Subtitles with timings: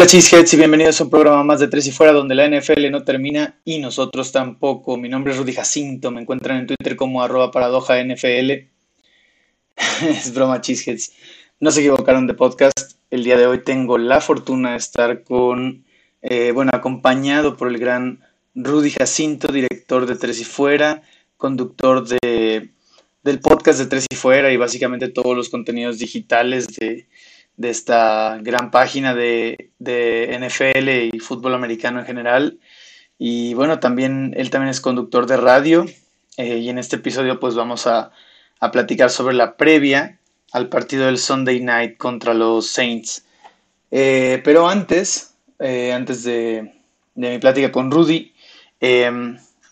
[0.00, 2.88] Hola Cheeseheads y bienvenidos a un programa más de Tres y Fuera donde la NFL
[2.88, 4.96] no termina y nosotros tampoco.
[4.96, 8.68] Mi nombre es Rudy Jacinto, me encuentran en Twitter como arroba paradoja NFL.
[10.08, 11.14] es broma Cheeseheads.
[11.58, 12.92] No se equivocaron de podcast.
[13.10, 15.84] El día de hoy tengo la fortuna de estar con,
[16.22, 18.20] eh, bueno, acompañado por el gran
[18.54, 21.02] Rudy Jacinto, director de Tres y Fuera,
[21.36, 22.70] conductor de,
[23.24, 27.08] del podcast de Tres y Fuera y básicamente todos los contenidos digitales de
[27.58, 32.58] de esta gran página de, NFL y fútbol americano en general.
[33.18, 35.84] Y bueno, también él también es conductor de radio
[36.36, 38.12] eh, y en este episodio pues vamos a,
[38.72, 40.18] platicar sobre la previa
[40.52, 43.24] al partido del Sunday Night contra los Saints.
[43.90, 46.74] Eh, pero antes, eh, antes de,
[47.14, 48.32] de, mi plática con Rudy,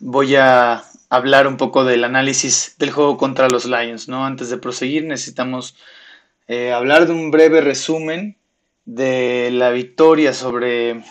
[0.00, 4.24] voy a hablar un poco del análisis del juego contra los Lions, ¿no?
[4.24, 5.76] Antes de proseguir necesitamos
[6.48, 8.36] eh, hablar de un breve resumen
[8.84, 11.02] de la victoria sobre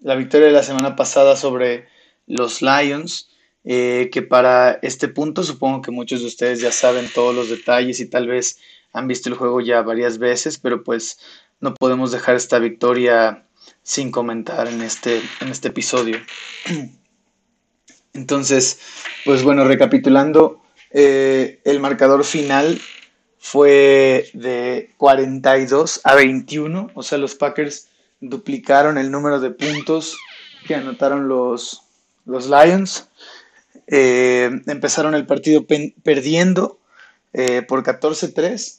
[0.00, 1.86] la victoria de la semana pasada sobre
[2.26, 3.30] los Lions,
[3.64, 8.00] eh, que para este punto supongo que muchos de ustedes ya saben todos los detalles
[8.00, 8.58] y tal vez
[8.92, 11.18] han visto el juego ya varias veces, pero pues
[11.60, 13.46] no podemos dejar esta victoria
[13.82, 16.18] sin comentar en este, en este episodio.
[18.14, 18.80] Entonces,
[19.24, 20.60] pues bueno, recapitulando,
[20.90, 22.80] eh, el marcador final
[23.44, 27.88] fue de 42 a 21, o sea, los Packers
[28.20, 30.16] duplicaron el número de puntos
[30.64, 31.82] que anotaron los,
[32.24, 33.08] los Lions.
[33.88, 35.66] Eh, empezaron el partido
[36.04, 36.78] perdiendo
[37.32, 38.78] eh, por 14-3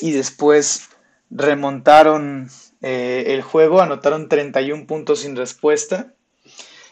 [0.00, 0.88] y después
[1.30, 2.50] remontaron
[2.82, 6.12] eh, el juego, anotaron 31 puntos sin respuesta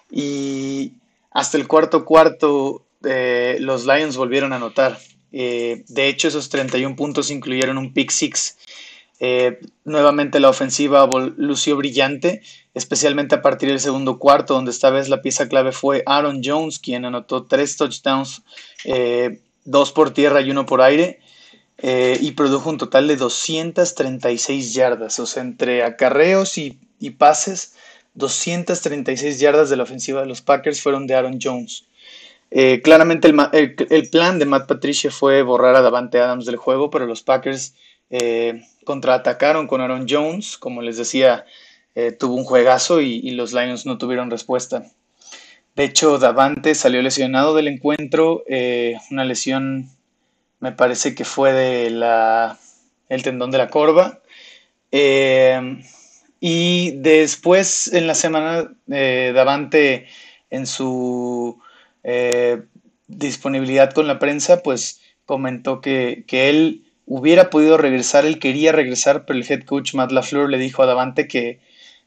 [0.09, 0.95] y
[1.33, 4.99] hasta el cuarto cuarto los Lions volvieron a anotar.
[5.39, 8.57] Eh, de hecho, esos 31 puntos incluyeron un pick six.
[9.21, 12.41] Eh, nuevamente la ofensiva lució brillante,
[12.73, 16.79] especialmente a partir del segundo cuarto, donde esta vez la pieza clave fue Aaron Jones,
[16.79, 18.45] quien anotó tres touchdowns,
[18.87, 21.21] eh, dos por tierra y uno por aire,
[21.79, 27.75] y produjo un total de 236 yardas, o sea, entre acarreos y, y pases,
[28.15, 31.85] 236 yardas de la ofensiva de los Packers fueron de Aaron Jones.
[32.51, 37.07] Eh, claramente el, plan de Matt Patricia fue borrar a Davante Adams del juego, pero
[37.07, 37.75] los Packers
[38.11, 40.57] eh, contraatacaron con Aaron Jones.
[40.57, 41.45] Como les decía,
[41.95, 44.85] eh, tuvo un juegazo y, los Lions no tuvieron respuesta.
[45.75, 48.45] De hecho, Davante salió lesionado del encuentro,
[49.11, 49.91] una lesión
[50.59, 52.59] me parece que fue de la,
[53.11, 54.21] el tendón de la corva.
[56.41, 60.07] y después en la semana, Davante
[60.49, 61.61] en su
[62.09, 62.63] eh,
[63.09, 69.39] disponibilidad con la prensa, pues comentó que, él hubiera podido regresar, él quería regresar, pero
[69.39, 71.61] el head coach Matt LaFleur le dijo a Davante que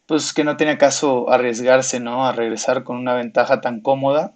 [0.05, 2.25] pues que no tenía caso arriesgarse, ¿no?
[2.25, 4.33] A regresar con una ventaja tan cómoda.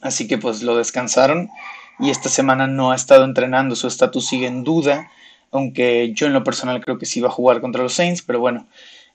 [0.00, 1.50] Así que pues lo descansaron
[2.00, 5.10] y esta semana no ha estado entrenando, su estatus sigue en duda,
[5.50, 8.40] aunque yo en lo personal creo que sí va a jugar contra los Saints, pero
[8.40, 8.66] bueno,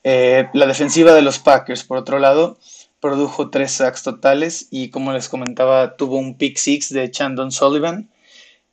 [0.03, 2.57] eh, la defensiva de los Packers, por otro lado,
[3.01, 8.09] produjo tres sacks totales y como les comentaba tuvo un pick six de Chandon Sullivan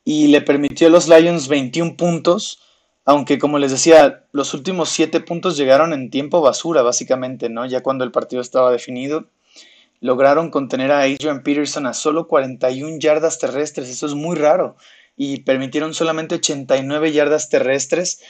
[0.05, 2.61] y le permitió a los Lions 21 puntos,
[3.05, 7.65] aunque como les decía, los últimos siete puntos llegaron en tiempo basura básicamente, ¿no?
[7.65, 9.25] Ya cuando el partido estaba definido,
[9.99, 14.77] lograron contener a Adrian Peterson a solo 41 yardas terrestres, eso es muy raro,
[15.17, 18.21] y permitieron solamente 89 yardas terrestres,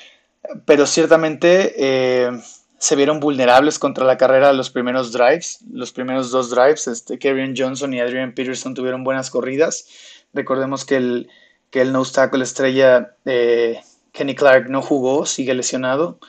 [0.66, 1.76] pero ciertamente...
[1.78, 2.32] Eh,
[2.80, 6.88] se vieron vulnerables contra la carrera los primeros drives, los primeros dos drives.
[6.88, 9.86] Este, Kevin Johnson y Adrian Peterson tuvieron buenas corridas.
[10.34, 11.30] Recordemos que el,
[11.72, 13.82] que el no tackle estrella eh,
[14.14, 16.20] Kenny Clark no jugó, sigue lesionado.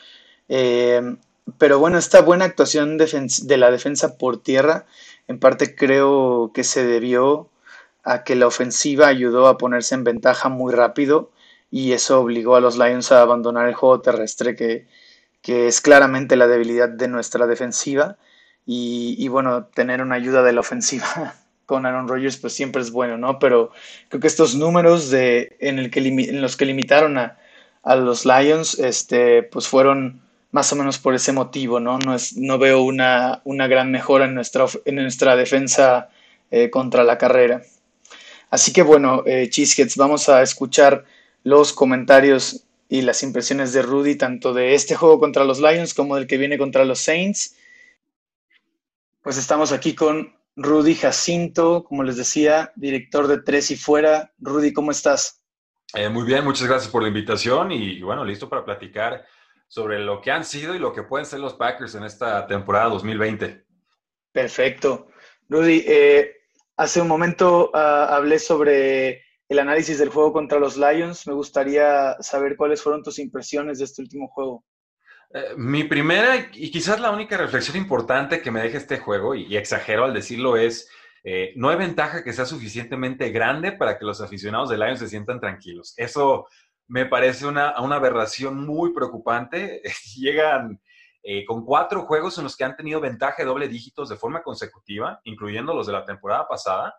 [0.49, 1.17] Eh,
[1.57, 4.87] pero bueno, esta buena actuación de la defensa por tierra,
[5.29, 7.49] en parte creo que se debió
[8.03, 11.31] a que la ofensiva ayudó a ponerse en ventaja muy rápido
[11.71, 14.87] y eso obligó a los Lions a abandonar el juego terrestre que,
[15.43, 18.17] que es claramente la debilidad de nuestra defensiva.
[18.67, 21.35] Y, bueno, tener una ayuda de la ofensiva
[21.67, 23.41] con Aaron Rodgers pues siempre es bueno, ¿no?
[23.41, 23.73] Pero
[24.09, 25.91] creo que estos números de, en,
[26.41, 27.37] los que limitaron a,
[27.97, 30.21] los Lions, este, pues fueron
[30.53, 31.99] más o menos por ese motivo, ¿no?
[31.99, 36.11] No, es, no veo una, una gran mejora en nuestra, en nuestra defensa
[36.51, 37.63] eh, contra la carrera.
[38.51, 39.51] Así que bueno, eh,
[39.97, 41.05] vamos a escuchar
[41.45, 46.17] los comentarios y las impresiones de Rudy, tanto de este juego contra los Lions como
[46.17, 47.57] del que viene contra los Saints.
[49.23, 54.33] Pues estamos aquí con Rudy Jacinto, como les decía, director de Tres y Fuera.
[54.39, 55.41] Rudy, ¿cómo estás?
[55.95, 59.25] Eh, muy bien, muchas gracias por la invitación y, bueno, listo para platicar
[59.69, 62.89] sobre lo que han sido y lo que pueden ser los Packers en esta temporada
[62.89, 63.67] 2020.
[64.33, 65.07] Perfecto.
[65.49, 66.39] Rudy, eh,
[66.77, 71.27] hace un momento ah, hablé sobre el análisis del juego contra los Lions.
[71.27, 74.65] Me gustaría saber cuáles fueron tus impresiones de este último juego.
[75.35, 79.57] Eh, mi primera y quizás la única reflexión importante que me deja este juego, y,
[79.57, 80.89] exagero al decirlo, es
[81.25, 85.09] eh, no hay ventaja que sea suficientemente grande para que los aficionados de Lions se
[85.09, 85.95] sientan tranquilos.
[85.97, 86.47] Eso
[86.87, 89.83] me parece una, aberración muy preocupante.
[90.17, 90.81] Llegan
[91.25, 94.45] eh, con cuatro juegos en los que han tenido ventaja de doble dígitos de forma
[94.45, 96.95] consecutiva, incluyendo los de la temporada pasada,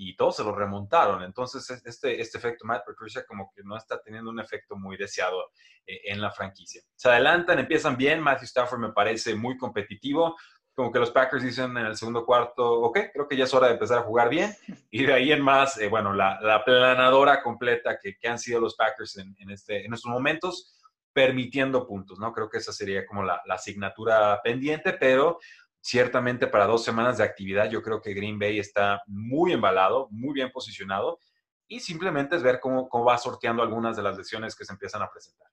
[0.00, 1.24] y todos se los remontaron.
[1.24, 5.50] Entonces, este, este efecto Matt Patricia como que no está teniendo un efecto muy deseado
[5.84, 6.80] eh, en la franquicia.
[6.94, 8.20] Se adelantan, empiezan bien.
[8.20, 10.36] Matthew Stafford me parece muy competitivo.
[10.72, 13.66] Como que los Packers dicen en el segundo cuarto, ok, creo que ya es hora
[13.66, 14.54] de empezar a jugar bien.
[14.92, 18.60] Y de ahí en más, eh, bueno, la, la, planadora completa que, que, han sido
[18.60, 20.78] los Packers en, en, este, en estos momentos,
[21.12, 22.32] permitiendo puntos, ¿no?
[22.32, 25.40] Creo que esa sería como la, la asignatura pendiente, pero
[25.88, 30.34] ciertamente para dos semanas de actividad yo creo que Green Bay está muy embalado, muy
[30.34, 31.18] bien posicionado
[31.66, 35.00] y simplemente es ver cómo, cómo va sorteando algunas de las lesiones que se empiezan
[35.00, 35.48] a presentar.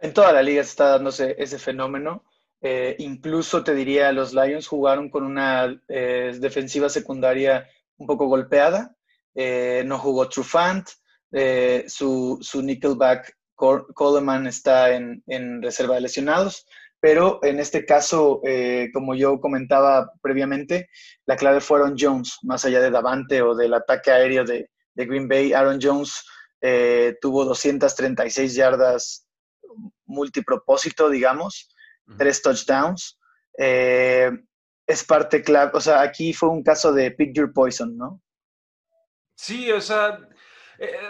[0.00, 2.24] En toda la liga está dándose ese fenómeno.
[2.60, 7.66] Eh, incluso te diría, los Lions jugaron con una eh, defensiva secundaria
[7.96, 8.94] un poco golpeada.
[9.34, 10.88] Eh, no jugó Trufant,
[11.86, 16.66] su, su nickelback Coleman está en, en reserva de lesionados
[17.06, 20.90] pero en este caso, eh, como yo comentaba previamente,
[21.24, 25.28] la clave fue Aaron Jones, más allá de Davante o del ataque aéreo de, Green
[25.28, 25.52] Bay.
[25.52, 26.26] Aaron Jones
[26.60, 29.24] eh, tuvo 236 yardas
[30.04, 31.72] multipropósito, digamos,
[32.18, 33.20] tres touchdowns.
[33.56, 34.32] Eh,
[34.84, 38.20] es parte clave, o sea, aquí fue un caso de pick your poison, ¿no?
[39.36, 40.28] Sí, o sea,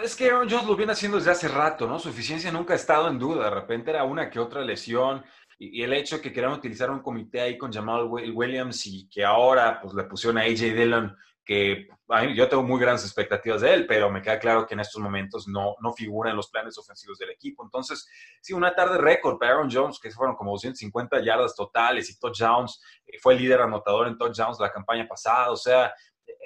[0.03, 1.97] es que Aaron Jones lo viene haciendo desde hace rato, ¿no?
[1.97, 3.45] Su eficiencia nunca ha estado en duda.
[3.45, 5.25] De repente era una que otra lesión.
[5.57, 9.79] Y, el hecho que quieran utilizar un comité ahí con Jamal Williams y que ahora
[9.81, 11.87] pues le pusieron a AJ Dillon, que
[12.35, 15.47] yo tengo muy grandes expectativas de él, pero me queda claro que en estos momentos
[15.47, 17.63] no, no figura en los planes ofensivos del equipo.
[17.63, 18.07] Entonces,
[18.41, 22.81] sí, una tarde récord para Aaron Jones, que fueron como 250 yardas totales y touchdowns,
[23.05, 25.93] eh, fue el líder anotador en touchdowns la campaña pasada, o sea,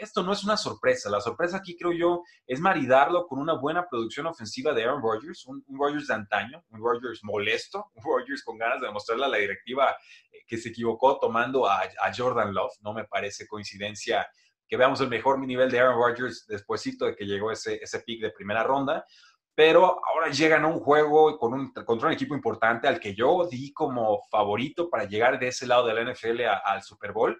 [0.01, 1.09] esto no es una sorpresa.
[1.09, 5.45] La sorpresa aquí, creo yo, es maridarlo con una buena producción ofensiva de Aaron Rodgers,
[5.45, 9.37] un, Rodgers de antaño, un Rodgers molesto, un Rodgers con ganas de demostrarle a la
[9.37, 9.95] directiva
[10.31, 11.81] eh, que se equivocó tomando a,
[12.15, 12.73] Jordan Love.
[12.81, 14.27] No me parece coincidencia
[14.67, 18.21] que veamos el mejor nivel de Aaron Rodgers despuésito de que llegó ese, ese pick
[18.21, 19.05] de primera ronda.
[19.53, 23.47] Pero ahora llegan a un juego con un, contra un equipo importante al que yo
[23.51, 27.39] di como favorito para llegar de ese lado de la NFL al Super Bowl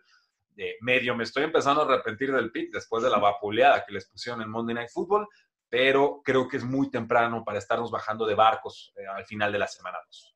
[0.81, 4.42] medio me estoy empezando a arrepentir del pick después de la vapuleada que les pusieron
[4.42, 5.28] en Monday Night Football,
[5.69, 9.60] pero creo que es muy temprano para estarnos bajando de barcos eh, al final de
[9.60, 10.36] la semana 2.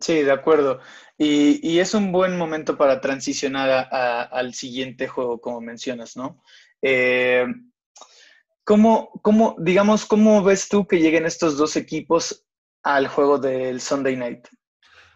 [0.00, 0.80] Sí, de acuerdo.
[1.16, 3.88] Y, es un buen momento para transicionar
[4.32, 6.42] al siguiente juego, como mencionas, ¿no?
[6.80, 7.46] Eh,
[8.64, 12.44] ¿cómo, cómo, digamos, cómo ves tú que lleguen estos dos equipos
[12.82, 14.48] al juego del Sunday Night?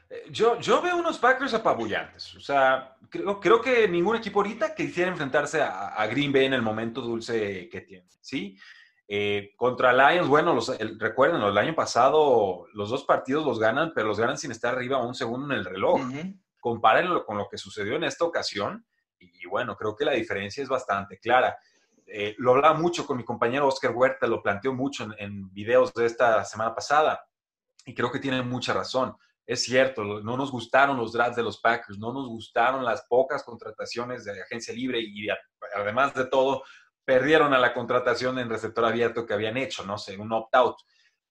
[0.08, 2.34] Eh, yo, yo veo unos Packers apabullantes.
[2.36, 6.62] O sea, creo, creo que ningún equipo ahorita quisiera enfrentarse a, Green Bay en el
[6.62, 8.06] momento dulce que tiene.
[8.20, 8.56] ¿sí?
[9.08, 14.08] Eh, contra Lions, bueno, los, recuerden, el año pasado los dos partidos los ganan, pero
[14.08, 16.00] los ganan sin estar arriba un segundo en el reloj.
[16.60, 18.84] Compárenlo con lo que sucedió en esta ocasión.
[19.18, 21.56] Y, bueno, creo que la diferencia es bastante clara.
[22.06, 25.92] Eh, lo hablaba mucho con mi compañero Oscar Huerta, lo planteó mucho en, en videos
[25.94, 27.24] de esta semana pasada.
[27.84, 29.16] Y creo que tiene mucha razón
[29.46, 33.44] es cierto, no nos gustaron los drafts de los Packers, no nos gustaron las pocas
[33.44, 35.28] contrataciones de agencia libre y
[35.74, 36.64] además de todo,
[37.04, 40.76] perdieron a la contratación en receptor abierto que habían hecho, no sé, un opt-out.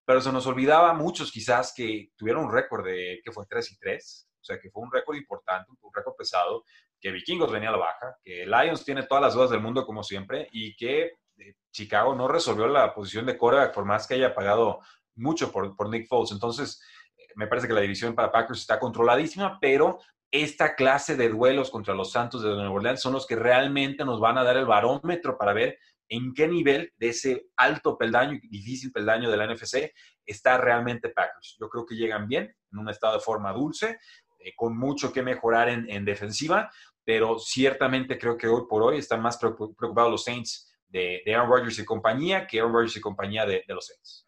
[0.05, 3.77] Pero se nos olvidaba muchos quizás que tuvieron un récord de, que fue 3 y
[3.77, 6.63] 3, o sea, que fue un récord importante, un récord pesado,
[7.01, 10.03] que Vikingos venía a la baja, que Lions tiene todas las dudas del mundo como
[10.03, 14.33] siempre y que eh, Chicago no resolvió la posición de quarterback por más que haya
[14.33, 14.79] pagado
[15.15, 16.31] mucho por, por Nick Foles.
[16.31, 16.81] Entonces,
[17.35, 19.99] me parece que la división para Packers está controladísima, pero
[20.31, 24.19] esta clase de duelos contra los Santos de Nueva Orleans son los que realmente nos
[24.19, 25.77] van a dar el barómetro para ver
[26.09, 29.91] en qué nivel de ese alto peldaño, difícil peldaño de la NFC,
[30.25, 31.55] está realmente Packers.
[31.59, 33.97] Yo creo que llegan bien, en un estado de forma dulce,
[34.39, 36.69] eh, con mucho que mejorar en, defensiva,
[37.03, 41.79] pero ciertamente creo que hoy por hoy están más preocupados los Saints de, Aaron Rodgers
[41.79, 44.27] y compañía que Aaron Rodgers y compañía de los Saints.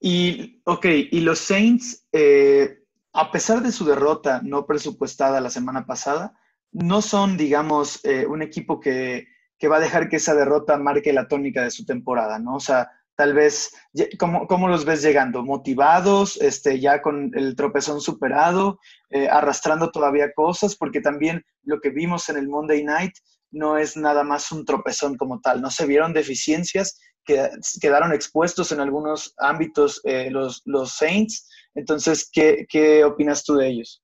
[0.00, 5.86] Y, ok, y los Saints, eh, a pesar de su derrota no presupuestada la semana
[5.86, 6.34] pasada,
[6.72, 9.26] no son, digamos, eh, un equipo que,
[9.70, 12.56] va a dejar que esa derrota marque la tónica de su temporada, ¿no?
[12.56, 13.72] O sea, tal vez,
[14.18, 15.42] ¿cómo, cómo los ves llegando?
[15.42, 20.76] ¿Motivados, este, ya con el tropezón superado, eh, arrastrando todavía cosas?
[20.76, 23.14] Porque también lo que vimos en el Monday Night
[23.50, 28.72] no es nada más un tropezón como tal, no se vieron deficiencias, que quedaron expuestos
[28.72, 31.48] en algunos ámbitos eh, los, los Saints.
[31.74, 34.02] Entonces, ¿qué, ¿qué opinas tú de ellos?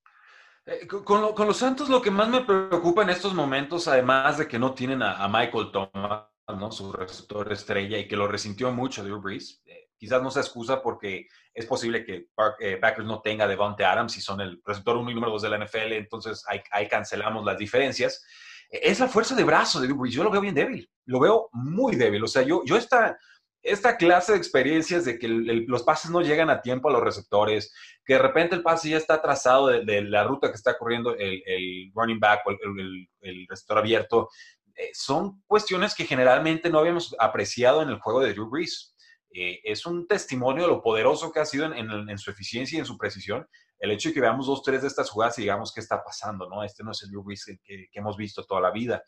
[0.66, 4.46] Eh, con, con, los Santos lo que más me preocupa en estos momentos, además de
[4.46, 6.70] que no tienen a, Michael Thomas, ¿no?
[6.70, 10.80] su receptor estrella, y que lo resintió mucho Drew Brees, eh, quizás no se excusa
[10.80, 12.28] porque es posible que
[12.60, 15.48] eh, Packers no tenga Devonte Adams y son el receptor 1 y número 2 de
[15.48, 18.24] la NFL, entonces ahí, ahí, cancelamos las diferencias.
[18.72, 21.48] Es la fuerza de brazo de Drew Brees, yo lo veo bien débil, lo veo
[21.52, 23.18] muy débil, o sea, yo, yo esta
[23.62, 27.72] esta clase de experiencias de que los pases no llegan a tiempo a los receptores,
[28.04, 31.92] que de repente el pase ya está trazado de, la ruta que está corriendo el,
[31.94, 34.28] running back o el, receptor abierto,
[34.74, 38.96] eh, son cuestiones que generalmente no habíamos apreciado en el juego de Drew Brees.
[39.34, 42.86] Eh, es un testimonio de lo poderoso que ha sido en, su eficiencia y en
[42.86, 43.46] su precisión.
[43.82, 46.48] El hecho de que veamos dos, tres de estas jugadas y digamos qué está pasando,
[46.48, 46.62] ¿no?
[46.62, 49.02] Este no es el Drew que, que hemos visto toda la vida.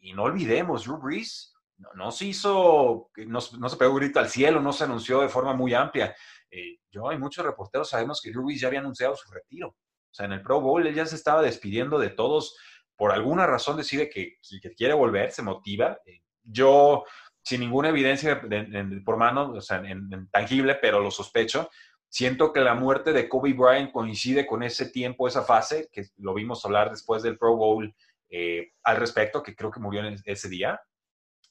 [0.00, 1.54] Y no olvidemos, Drew Brees
[1.94, 5.74] no, se hizo, no, se pegó grito al cielo, no se anunció de forma muy
[5.74, 6.14] amplia.
[6.50, 9.68] Eh, yo y muchos reporteros sabemos que Drew ya había anunciado su retiro.
[9.68, 12.56] O sea, en el Pro Bowl él ya se estaba despidiendo de todos.
[12.96, 14.38] Por alguna razón decide que,
[14.76, 15.98] quiere volver, se motiva.
[16.06, 17.04] Eh, yo,
[17.42, 18.40] sin ninguna evidencia
[19.04, 21.68] por mano, o sea, en, tangible, pero lo sospecho,
[22.16, 26.32] siento que la muerte de Kobe Bryant coincide con ese tiempo, esa fase, que lo
[26.32, 27.94] vimos hablar después del Pro Bowl
[28.30, 30.80] eh, al respecto, que creo que murió en ese día.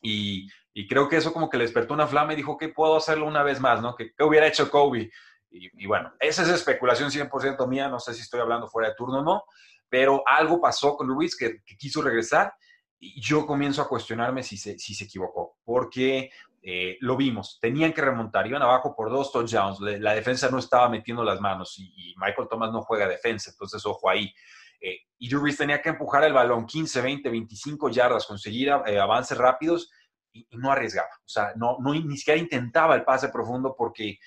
[0.02, 0.48] Y,
[0.90, 3.44] creo que eso como que le despertó una flama y dijo que puedo hacerlo una
[3.44, 3.96] vez más, ¿no?
[3.96, 5.12] ¿Qué, hubiera hecho Kobe?
[5.52, 9.20] Y, bueno, esa es especulación 100% mía, no sé si estoy hablando fuera de turno
[9.20, 9.44] o no,
[9.88, 12.52] pero algo pasó con Luis que, quiso regresar
[12.98, 16.32] y yo comienzo a cuestionarme si se, si se equivocó, porque
[16.68, 20.90] eh, lo vimos, tenían que remontar, iban abajo por dos touchdowns, la defensa no estaba
[20.90, 24.34] metiendo las manos y, Michael Thomas no juega defensa, entonces ojo ahí.
[24.82, 29.38] Eh, y Drew tenía que empujar el balón 15, 20, 25 yardas, conseguir eh, avances
[29.38, 29.92] rápidos
[30.34, 31.10] y, no arriesgaba.
[31.20, 34.18] O sea, no, no, ni siquiera intentaba el pase profundo porque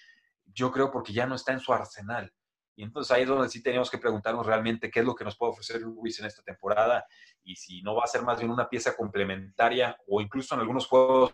[0.45, 2.33] yo creo porque ya no está en su arsenal.
[2.77, 5.37] Y entonces ahí es donde sí tenemos que preguntarnos realmente qué es lo que nos
[5.37, 7.05] puede ofrecer Ruiz en esta temporada
[7.43, 10.87] y si no va a ser más bien una pieza complementaria o incluso en algunos
[10.87, 11.33] juegos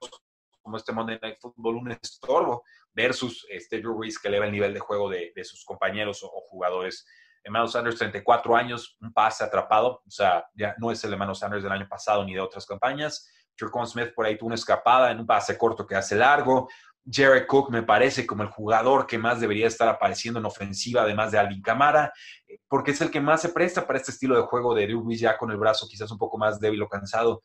[0.65, 4.75] como este Monday Night Football un estorbo versus este Drew Brees que eleva el nivel
[4.75, 7.07] de juego de, sus compañeros o, o jugadores
[7.45, 11.63] Emmanuel Sanders, 34 años, un pase atrapado, o sea, ya no es el Emmanuel Sanders
[11.63, 13.31] del año pasado ni de otras campañas.
[13.57, 16.69] Jercon Smith por ahí tuvo una escapada en un pase corto que hace largo.
[17.09, 21.33] Jared Cook me parece como el jugador que más debería estar apareciendo en ofensiva, además
[21.33, 22.11] de Alvin Camara,
[22.47, 25.03] eh, porque es el que más se presta para este estilo de juego de Drew
[25.03, 27.43] Brees ya con el brazo quizás un poco más débil o cansado.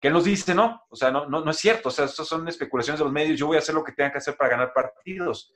[0.00, 0.54] ¿Qué nos dice?
[0.54, 3.12] No, o sea, no, no, no es cierto, o sea, estas son especulaciones de los
[3.12, 5.52] medios, yo voy a hacer lo que tenga que hacer para ganar partidos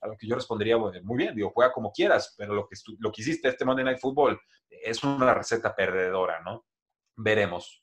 [0.00, 3.10] a lo que yo respondería, muy bien, digo, juega como quieras, pero lo que, lo
[3.10, 4.40] que hiciste este Monday Night Football
[4.70, 6.66] es una receta perdedora, ¿no?
[7.16, 7.82] Veremos.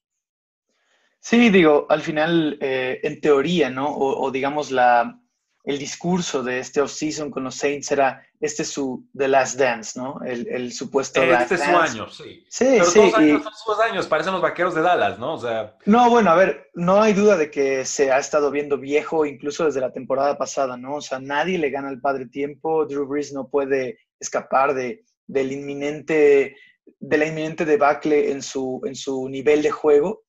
[1.19, 3.87] Sí, digo, al final, eh, en teoría, ¿no?
[3.89, 5.19] O, digamos, la,
[5.65, 9.99] el discurso de este off-season con los Saints era, este es su The Last Dance,
[9.99, 10.19] ¿no?
[10.23, 12.45] El, el supuesto Este es su año, sí.
[12.47, 12.99] Sí, Pero sí.
[12.99, 15.33] Todos años son sus años, parecen los vaqueros de Dallas, ¿no?
[15.33, 15.75] O sea...
[15.85, 19.65] No, bueno, a ver, no hay duda de que se ha estado viendo viejo incluso
[19.65, 20.97] desde la temporada pasada, ¿no?
[20.97, 25.51] O sea, nadie le gana al padre tiempo, Drew Brees no puede escapar de, del
[25.51, 30.25] inminente, de la inminente debacle en su, en su nivel de juego,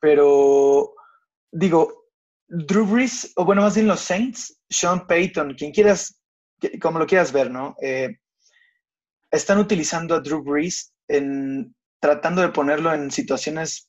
[0.00, 0.94] pero
[1.52, 1.99] digo,
[2.50, 6.20] Drew Brees, o bueno, más bien los Saints, Sean Payton, quien quieras,
[6.82, 7.76] como lo quieras ver, ¿no?
[7.80, 8.18] Eh,
[9.30, 13.88] están utilizando a Drew Brees en tratando de ponerlo en situaciones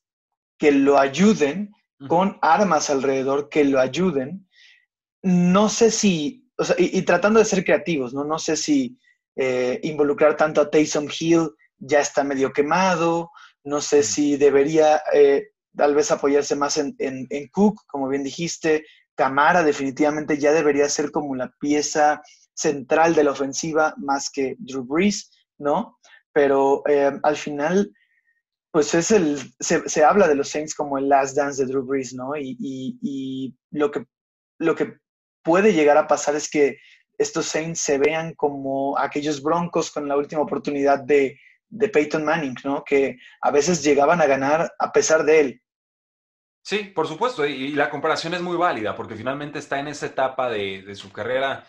[0.60, 1.74] que lo ayuden,
[2.08, 4.48] con armas alrededor que lo ayuden.
[5.24, 8.24] No sé si, o sea, y, tratando de ser creativos, ¿no?
[8.24, 9.00] No sé si
[9.36, 13.32] eh, involucrar tanto a Taysom Hill ya está medio quemado,
[13.64, 16.96] no sé si debería eh, tal vez apoyarse más en,
[17.52, 18.86] Cook, como bien dijiste.
[19.16, 22.22] Camara definitivamente ya debería ser como la pieza
[22.54, 25.98] central de la ofensiva más que Drew Brees, ¿no?
[26.34, 27.94] Pero eh, al final,
[28.72, 32.14] pues es el, se, habla de los Saints como el last dance de Drew Brees,
[32.14, 32.32] ¿no?
[32.36, 34.06] Y, lo, que,
[34.60, 34.98] lo que
[35.44, 36.78] puede llegar a pasar es que
[37.18, 41.38] estos Saints se vean como aquellos broncos con la última oportunidad de,
[41.72, 42.84] de Peyton Manning, ¿no?
[42.84, 45.62] Que a veces llegaban a ganar a pesar de él.
[46.64, 50.50] Sí, por supuesto, y, la comparación es muy válida porque finalmente está en esa etapa
[50.50, 51.66] de, su carrera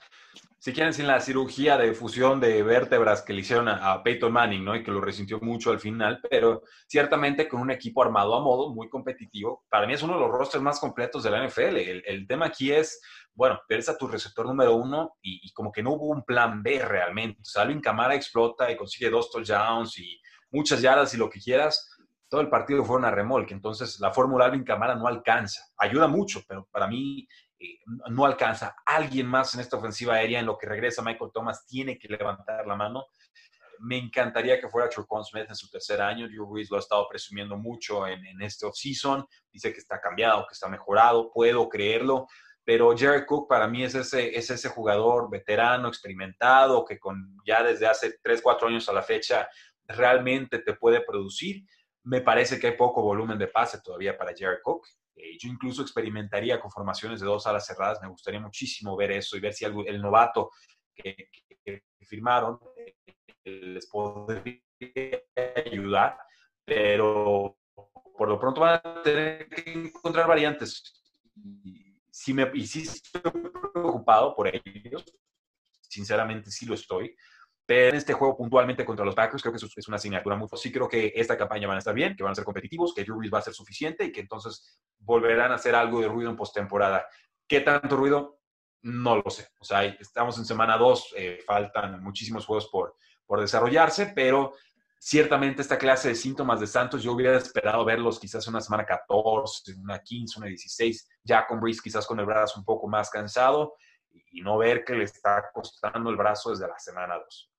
[0.58, 4.64] si quieren, sin la cirugía de fusión de vértebras que le hicieron a, Peyton Manning,
[4.64, 4.76] ¿no?
[4.76, 8.72] Y que lo resintió mucho al final, pero ciertamente con un equipo armado a modo,
[8.72, 9.64] muy competitivo.
[9.68, 11.76] Para mí es uno de los rosters más completos de la NFL.
[12.04, 13.02] El, tema aquí es,
[13.34, 16.84] bueno, pierdes a tu receptor número uno y, como que no hubo un plan B
[16.84, 17.40] realmente.
[17.40, 20.20] O sea, Alvin Camara explota y consigue dos touchdowns y
[20.50, 21.90] muchas yardas y lo que quieras.
[22.28, 25.62] Todo el partido fue una remolque, entonces la fórmula Alvin Camara no alcanza.
[25.76, 27.26] Ayuda mucho, pero para mí
[27.58, 27.78] eh,
[28.10, 28.74] no alcanza.
[28.84, 32.66] Alguien más en esta ofensiva aérea, en lo que regresa Michael Thomas, tiene que levantar
[32.66, 33.06] la mano.
[33.80, 36.28] Me encantaría que fuera Trocon Smith en su tercer año.
[36.28, 39.26] Drew Ruiz lo ha estado presumiendo mucho en, en este offseason.
[39.50, 41.32] Dice que está cambiado, que está mejorado.
[41.32, 42.28] Puedo creerlo.
[42.64, 47.62] Pero Jerry Cook para mí es ese, es ese jugador veterano, experimentado, que con ya
[47.62, 49.48] desde hace 3, 4 años a la fecha
[49.86, 51.64] realmente te puede producir.
[52.04, 54.86] Me parece que hay poco volumen de pase todavía para Jerry Cook.
[55.14, 58.00] Eh, yo incluso experimentaría con formaciones de dos alas cerradas.
[58.00, 60.50] Me gustaría muchísimo ver eso y ver si el novato
[60.94, 61.28] que,
[62.00, 62.94] firmaron eh,
[63.44, 64.60] les podría
[65.64, 66.18] ayudar,
[66.64, 67.56] pero
[68.18, 71.00] por lo pronto van a tener que encontrar variantes.
[72.12, 73.22] Si me, y sí estoy
[73.72, 75.04] preocupado por ellos,
[75.80, 77.16] sinceramente sí lo estoy,
[77.66, 80.88] en este juego puntualmente contra los Packers creo que es una asignatura muy Sí creo
[80.88, 83.38] que esta campaña van a estar bien, que van a ser competitivos, que Drew va
[83.38, 87.06] a ser suficiente y que entonces volverán a hacer algo de ruido en postemporada.
[87.46, 88.40] ¿Qué tanto ruido?
[88.82, 89.48] No lo sé.
[89.58, 94.54] O sea, estamos en semana 2, eh, faltan muchísimos juegos por, por desarrollarse, pero
[95.04, 99.74] ciertamente esta clase de síntomas de Santos yo hubiera esperado verlos quizás una semana 14,
[99.74, 103.74] una 15, una 16, ya con Brees quizás con el brazo un poco más cansado
[104.30, 107.50] y no ver que le está costando el brazo desde la semana 2.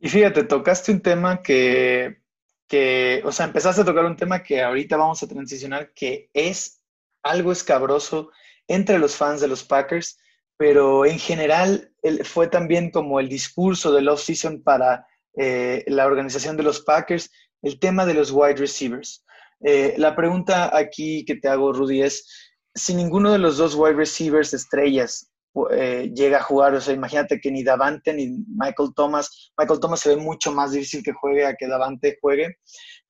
[0.00, 2.20] Y fíjate, tocaste un tema que,
[2.66, 6.84] que, o sea, empezaste a tocar un tema que ahorita vamos a transicionar, que es
[7.22, 8.30] algo escabroso
[8.66, 10.18] entre los fans de los Packers,
[10.58, 11.90] pero en general
[12.24, 15.06] fue también como el discurso del off-season para
[15.38, 17.30] eh, la organización de los Packers,
[17.62, 19.24] el tema de los wide receivers.
[19.60, 22.26] Eh, la pregunta aquí que te hago, Rudy, es
[22.74, 25.30] si ninguno de los dos wide receivers estrellas
[25.70, 26.74] eh, llega a jugar.
[26.74, 30.72] O sea, imagínate que ni Davante ni Michael Thomas, Michael Thomas se ve mucho más
[30.72, 32.58] difícil que juegue a que Davante juegue,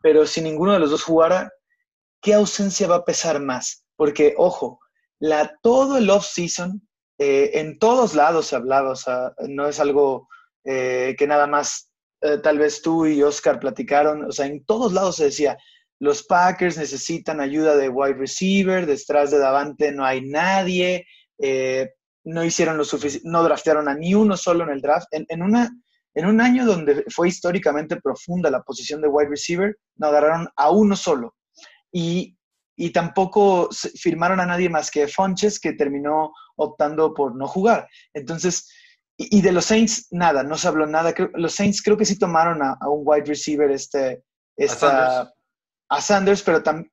[0.02, 1.50] pero si ninguno de los dos jugara,
[2.22, 3.84] ¿qué ausencia va a pesar más?
[3.96, 4.80] Porque, ojo,
[5.18, 6.86] la, todo el off-season,
[7.18, 10.28] eh, en todos lados se hablaba, o sea, no es algo
[10.64, 11.87] eh, que nada más
[12.42, 15.56] tal vez tú y Oscar platicaron, o sea, en todos lados se decía,
[16.00, 21.06] los Packers necesitan ayuda de wide receiver, detrás de Davante no hay nadie,
[21.38, 21.90] eh,
[22.24, 25.08] no hicieron lo suficiente, no draftearon a ni uno solo en el draft.
[25.10, 25.70] En, una,
[26.14, 30.70] en un año donde fue históricamente profunda la posición de wide receiver, no agarraron a
[30.70, 31.34] uno solo.
[31.92, 32.34] Y,
[32.94, 37.88] tampoco firmaron a nadie más que Fonches, que terminó optando por no jugar.
[38.14, 38.70] Entonces,
[39.20, 41.12] y, de los Saints, nada, no se habló nada.
[41.34, 44.22] los Saints creo que sí tomaron a, un wide receiver, este,
[44.56, 45.34] esta,
[45.88, 46.90] a Sanders, pero también,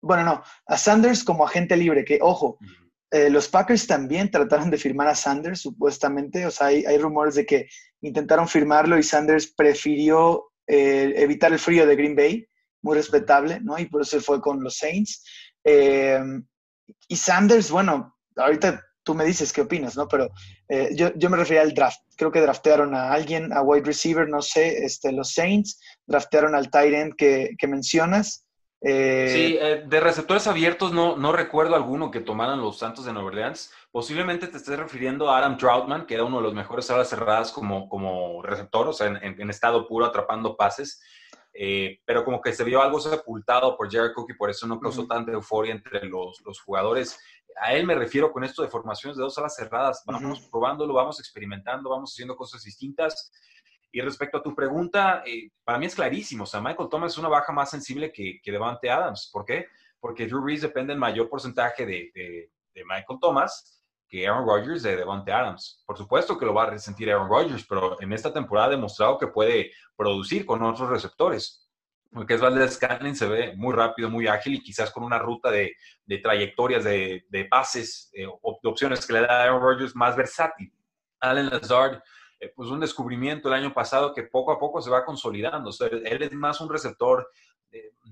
[0.00, 2.58] bueno, no, a Sanders como agente libre, que ojo,
[3.10, 6.46] eh, los Packers también trataron de firmar a Sanders, supuestamente.
[6.46, 7.68] O sea, hay, rumores de que
[8.02, 12.46] intentaron firmarlo y Sanders prefirió eh, evitar el frío de Green Bay,
[12.82, 13.78] muy respetable, ¿no?
[13.78, 15.24] Y por eso fue con los Saints.
[15.64, 16.20] Eh,
[17.08, 20.06] y Sanders, bueno, ahorita tú me dices qué opinas, ¿no?
[20.06, 20.28] Pero
[20.94, 22.00] yo, yo, me refería al draft.
[22.14, 26.70] Creo que draftearon a alguien, a wide receiver, no sé, este, los Saints, draftearon al
[26.70, 28.44] tight end que, que mencionas.
[28.80, 33.12] Eh, sí, eh, de receptores abiertos no, no recuerdo alguno que tomaran los Santos de
[33.12, 33.72] Nueva Orleans.
[33.90, 37.50] Posiblemente te estés refiriendo a Adam Troutman, que era uno de los mejores alas cerradas
[37.50, 41.02] como, como receptor, o sea, en, estado puro atrapando pases.
[41.54, 44.78] Eh, pero como que se vio algo sepultado por Jared Cook y por eso no
[44.78, 47.18] causó tanta euforia entre los, los, jugadores.
[47.60, 50.02] A él me refiero con esto de formaciones de dos alas cerradas.
[50.06, 53.30] Vamos probándolo, vamos experimentando, vamos haciendo cosas distintas.
[53.90, 56.44] Y respecto a tu pregunta, eh, para mí es clarísimo.
[56.44, 59.30] O sea, Michael Thomas es una baja más sensible que, que Devante Adams.
[59.32, 59.66] ¿Por qué?
[59.98, 62.50] Porque Drew Brees depende en mayor porcentaje de, de,
[62.84, 65.82] Michael Thomas que Aaron Rodgers de Devante Adams.
[65.84, 69.18] Por supuesto que lo va a resentir Aaron Rodgers, pero en esta temporada ha demostrado
[69.18, 71.67] que puede producir con otros receptores.
[72.10, 72.78] Porque es Valdez
[73.14, 75.74] se ve muy rápido, muy ágil y quizás con una ruta de,
[76.06, 80.16] de trayectorias, de, de pases, eh, de opciones que le da a Aaron Rodgers más
[80.16, 80.72] versátil.
[81.20, 82.02] Allen Lazard
[82.40, 85.70] eh, pues un descubrimiento el año pasado que poco a poco se va consolidando.
[85.70, 87.28] O sea, él es más un receptor,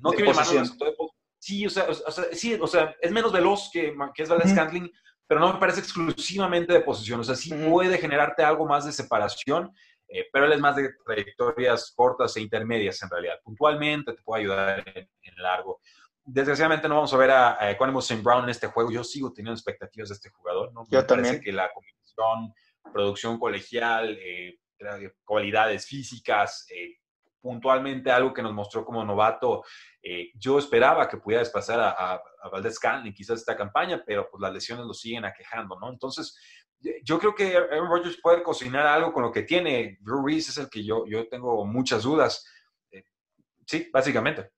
[0.02, 0.96] no quiero llamarlo receptor de
[1.38, 1.86] Sí, o sea,
[2.32, 4.88] sí, o sea, es menos veloz que, que es Valdez uh
[5.28, 7.20] pero no me parece exclusivamente de posición.
[7.20, 9.72] O sea, sí puede generarte algo más de separación,
[10.08, 13.40] eh, pero él es más de trayectorias cortas e intermedias en realidad.
[13.42, 15.80] Puntualmente te puede ayudar en, largo.
[16.24, 18.22] Desgraciadamente no vamos a ver a, a St.
[18.22, 18.90] Brown en este juego.
[18.90, 20.72] Yo sigo teniendo expectativas de este jugador.
[20.72, 20.86] ¿no?
[20.88, 21.40] Yo también.
[21.40, 22.54] que la combinación
[22.92, 24.18] producción colegial,
[25.24, 26.66] cualidades físicas,
[27.40, 29.62] puntualmente algo que nos mostró como novato.
[30.34, 32.78] yo esperaba que pudiera desplazar a, a, a Valdez
[33.14, 35.90] quizás esta campaña, pero pues las lesiones lo siguen aquejando, ¿no?
[35.90, 36.36] Entonces,
[37.04, 39.98] yo creo que Aaron Rodgers puede cocinar algo con lo que tiene.
[40.00, 42.44] Drew Reese es el que yo, yo tengo muchas dudas.
[42.90, 43.04] Eh,
[43.66, 44.50] sí, básicamente.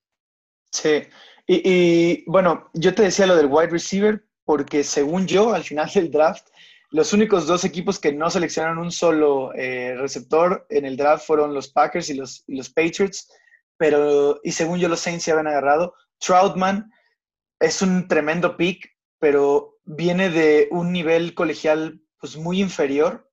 [0.70, 1.02] Sí,
[1.46, 6.10] y, bueno, yo te decía lo del wide receiver porque según yo, al final del
[6.10, 6.46] draft,
[6.90, 11.54] los únicos dos equipos que no seleccionaron un solo eh, receptor en el draft fueron
[11.54, 13.30] los Packers y los, y los Patriots,
[13.78, 15.94] pero, y según yo los Saints se habían agarrado.
[16.18, 16.90] Troutman
[17.60, 23.28] es un tremendo pick, pero viene de un nivel colegial pues muy inferior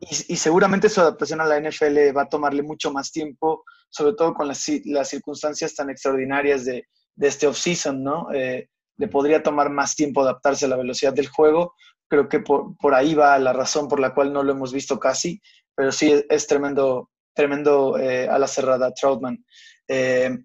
[0.00, 4.34] y, seguramente su adaptación a la NFL va a tomarle mucho más tiempo, sobre todo
[4.34, 8.32] con las, las circunstancias tan extraordinarias de, de este offseason, ¿no?
[8.32, 11.74] Eh, le podría tomar más tiempo adaptarse a la velocidad del juego.
[12.08, 14.98] Creo que por, por, ahí va la razón por la cual no lo hemos visto
[14.98, 15.40] casi,
[15.74, 19.44] pero sí es, tremendo, tremendo eh, a la cerrada Troutman.
[19.88, 20.38] Eh,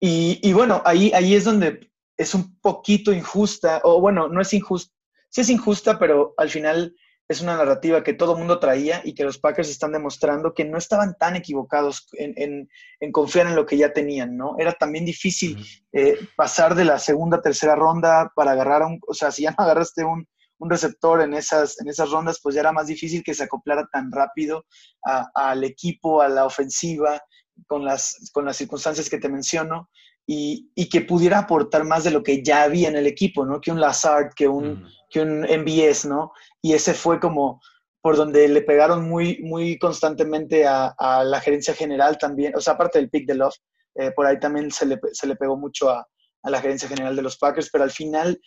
[0.00, 4.52] y, y, bueno, ahí, ahí es donde es un poquito injusta, o bueno, no es
[4.54, 4.94] injusta,
[5.30, 6.94] sí es injusta, pero al final
[7.30, 10.64] es una narrativa que todo el mundo traía y que los Packers están demostrando que
[10.64, 12.68] no estaban tan equivocados en,
[13.12, 14.56] confiar en lo que ya tenían, ¿no?
[14.58, 18.98] Era también difícil eh, pasar de la segunda a tercera ronda para agarrar a un,
[19.06, 20.26] o sea, si ya no agarraste un,
[20.62, 24.12] receptor en esas, en esas rondas, pues ya era más difícil que se acoplara tan
[24.12, 24.66] rápido
[25.34, 27.18] al equipo, a la ofensiva,
[27.66, 29.88] con las, con las circunstancias que te menciono
[30.32, 33.60] y, que pudiera aportar más de lo que ya había en el equipo, ¿no?
[33.60, 36.30] Que un Lazard, que un, que un MBS, ¿no?
[36.62, 37.60] Y ese fue como
[38.00, 43.00] por donde le pegaron muy, muy constantemente a, la gerencia general también, o sea, aparte
[43.00, 43.56] del pick de Love,
[43.96, 46.06] eh, por ahí también se le, se le pegó mucho a,
[46.44, 48.40] la gerencia general de los Packers, pero al final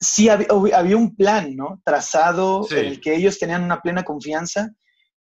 [0.00, 1.80] sí había, había un plan, ¿no?
[1.84, 4.70] Trazado en el que ellos tenían una plena confianza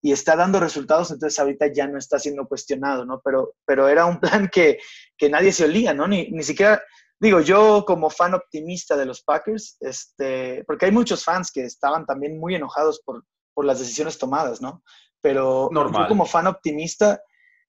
[0.02, 3.22] y está dando resultados, entonces ahorita ya no está siendo cuestionado, ¿no?
[3.24, 4.80] Pero, pero era un plan que,
[5.18, 6.08] que nadie se olía, ¿no?
[6.08, 6.82] Ni, ni siquiera,
[7.20, 12.06] digo, yo como fan optimista de los Packers, este, porque hay muchos fans que estaban
[12.06, 14.84] también muy enojados por, por las decisiones tomadas, ¿no?
[15.22, 17.22] Pero yo como fan optimista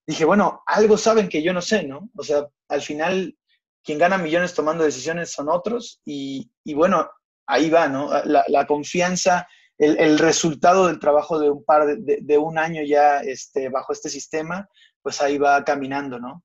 [0.06, 2.10] dije, bueno, algo saben que yo no sé, ¿no?
[2.16, 3.36] O sea, al final
[3.82, 7.10] quien gana millones tomando decisiones son otros y, y bueno,
[7.46, 8.08] ahí va, ¿no?
[8.24, 9.48] La, la confianza
[9.80, 14.68] el, resultado del trabajo de un par de, un año ya este, bajo este sistema,
[15.02, 16.44] pues ahí va caminando, ¿no?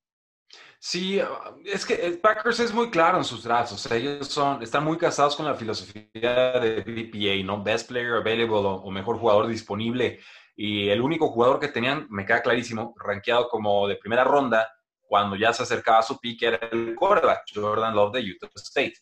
[0.80, 1.20] Sí,
[1.66, 5.46] es que Packers es muy claro en sus drafts, ellos son, están muy casados con
[5.46, 7.62] la filosofía de BPA, ¿no?
[7.62, 10.20] Best player available o, mejor jugador disponible.
[10.56, 14.70] Y el único jugador que tenían, me queda clarísimo, rankeado como de primera ronda,
[15.02, 18.94] cuando ya se acercaba a su pick, era el quarterback, Jordan Love de Utah State.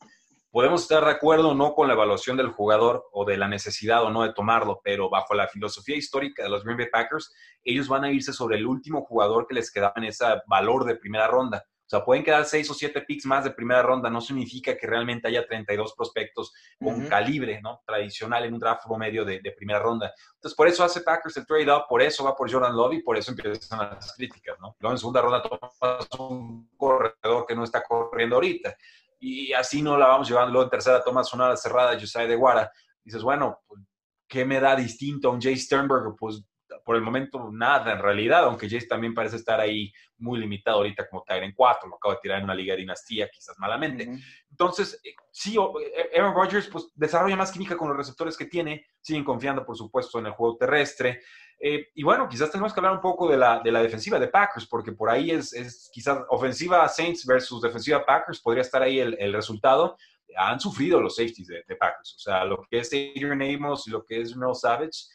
[0.53, 4.03] Podemos estar de acuerdo o no con la evaluación del jugador o de la necesidad
[4.03, 7.87] o no de tomarlo, pero bajo la filosofía histórica de los Green Bay Packers, ellos
[7.87, 11.25] van a irse sobre el último jugador que les quedaba en ese valor de primera
[11.25, 11.65] ronda.
[11.67, 14.85] O sea, pueden quedar seis o siete picks más de primera ronda, no significa que
[14.85, 17.81] realmente haya 32 prospectos con calibre ¿no?
[17.83, 20.13] tradicional en un draft promedio de, de, primera ronda.
[20.35, 23.17] Entonces, por eso hace Packers el trade-up, por eso va por Jordan Love y por
[23.17, 24.59] eso empiezan las críticas.
[24.61, 24.75] ¿no?
[24.79, 28.77] Luego en segunda ronda tomas un corredor que no está corriendo ahorita
[29.23, 30.51] y así no la vamos llevando.
[30.51, 32.69] Luego en tercera toma sonada cerrada, Josiah de Guara.
[33.01, 33.81] Dices, bueno, pues,
[34.27, 36.13] ¿qué me da distinto a un Jay Sternberger?
[36.19, 36.43] Pues
[36.83, 41.07] por el momento nada en realidad, aunque Jay también parece estar ahí muy limitado ahorita
[41.09, 44.09] como en 4, lo acaba de tirar en una liga de dinastía, quizás malamente.
[44.49, 48.85] Entonces, eh, sí, eh, Aaron Rodgers pues desarrolla más química con los receptores que tiene,
[49.01, 51.21] siguen confiando por supuesto en el juego terrestre,
[51.65, 54.27] eh, y bueno, quizás tenemos que hablar un poco de la, de la defensiva de
[54.27, 58.99] Packers, porque por ahí es, es, quizás ofensiva Saints versus defensiva Packers, podría estar ahí
[58.99, 59.95] el, el resultado.
[60.35, 64.03] Han sufrido los safeties de, Packers, o sea, lo que es Adrian Amos y lo
[64.03, 65.05] que es Mel Savage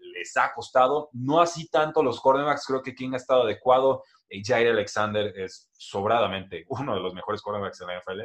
[0.00, 4.42] les ha costado, no así tanto los cornerbacks, creo que quien ha estado adecuado, eh,
[4.44, 8.22] Jair Alexander es sobradamente uno de los mejores cornerbacks de la NFL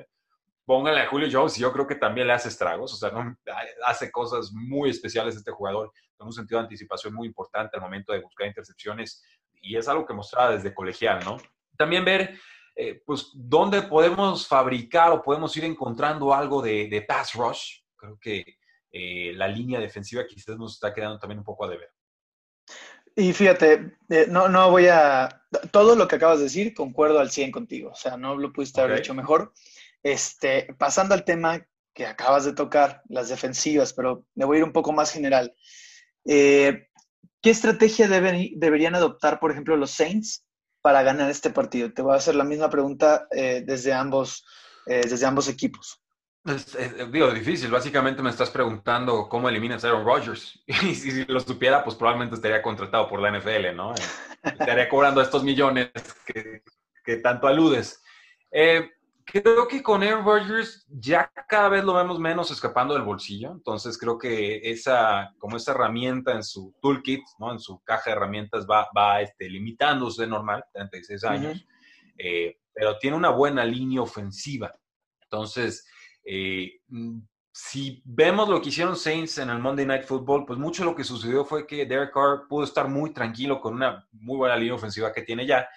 [0.66, 3.36] póngale a Julio Jones yo creo que también le hace estragos, o sea, no,
[3.86, 8.14] hace cosas muy especiales este jugador, con un sentido de anticipación muy importante al momento
[8.14, 9.24] de buscar intercepciones
[9.62, 11.38] y es algo que mostraba desde colegial, ¿no?
[11.78, 12.38] También ver,
[12.76, 17.80] eh, pues, dónde podemos fabricar o podemos ir encontrando algo de, pass rush.
[17.96, 18.58] Creo que
[18.94, 21.90] eh, la línea defensiva quizás nos está quedando también un poco a deber.
[23.16, 25.42] Y fíjate, eh, no, no voy a...
[25.72, 27.92] Todo lo que acabas de decir, concuerdo al 100 contigo.
[27.92, 29.54] O sea, no lo pudiste haber hecho mejor.
[30.02, 34.64] Este, pasando al tema que acabas de tocar, las defensivas, pero me voy a ir
[34.64, 35.56] un poco más general.
[36.26, 36.88] Eh,
[37.42, 40.46] ¿Qué estrategia deberían adoptar, por ejemplo, los Saints
[40.82, 41.94] para ganar este partido?
[41.94, 44.46] Te voy a hacer la misma pregunta eh, desde, ambos,
[44.86, 46.03] desde ambos equipos.
[46.46, 46.78] Es,
[47.12, 47.72] digo, difícil.
[47.72, 50.62] Básicamente me estás preguntando cómo eliminas a Aaron Rodgers.
[50.68, 53.94] Y si lo supiera, pues probablemente estaría contratado por la NFL, ¿no?
[54.44, 55.90] Estaría cobrando estos millones
[56.26, 56.64] que,
[57.04, 58.04] que tanto aludes.
[58.52, 58.90] Eh,
[59.26, 63.52] creo que con Aaron Rodgers ya cada vez lo vemos menos escapando del bolsillo.
[63.52, 67.54] Entonces creo que esa, como esa herramienta en su toolkit, ¿no?
[67.54, 71.66] En su caja de herramientas va, va este, limitándose normal, 36 años.
[72.18, 74.72] Eh, pero tiene una buena línea ofensiva.
[75.22, 75.88] Entonces,
[76.24, 77.20] eh, mm,
[77.52, 81.04] si vemos lo que hicieron Saints en el Monday Night Football, pues mucho lo que
[81.04, 85.14] sucedió fue que Derek Carr pudo estar muy tranquilo con una muy buena línea ofensiva
[85.14, 85.68] que tiene ya.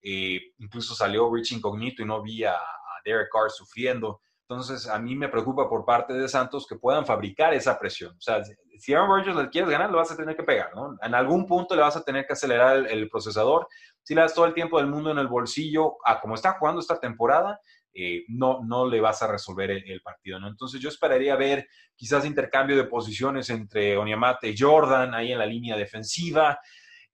[0.00, 2.56] Eh, incluso salió Rich Incognito y no vi a,
[3.04, 4.20] Derek Carr sufriendo.
[4.48, 8.14] Entonces, a mí me preocupa por parte de Santos que puedan fabricar esa presión.
[8.16, 8.42] O sea,
[8.78, 10.96] si Aaron Rodgers le quieres ganar, lo vas a tener que pegar, ¿no?
[11.02, 13.66] En algún punto le vas a tener que acelerar el, procesador.
[14.02, 16.80] Si le das todo el tiempo del mundo en el bolsillo, a como está jugando
[16.80, 17.58] esta temporada,
[17.96, 20.48] eh, no, no le vas a resolver el, partido, ¿no?
[20.48, 25.46] Entonces yo esperaría ver quizás intercambio de posiciones entre Onyamate y Jordan ahí en la
[25.46, 26.58] línea defensiva,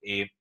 [0.01, 0.31] eh,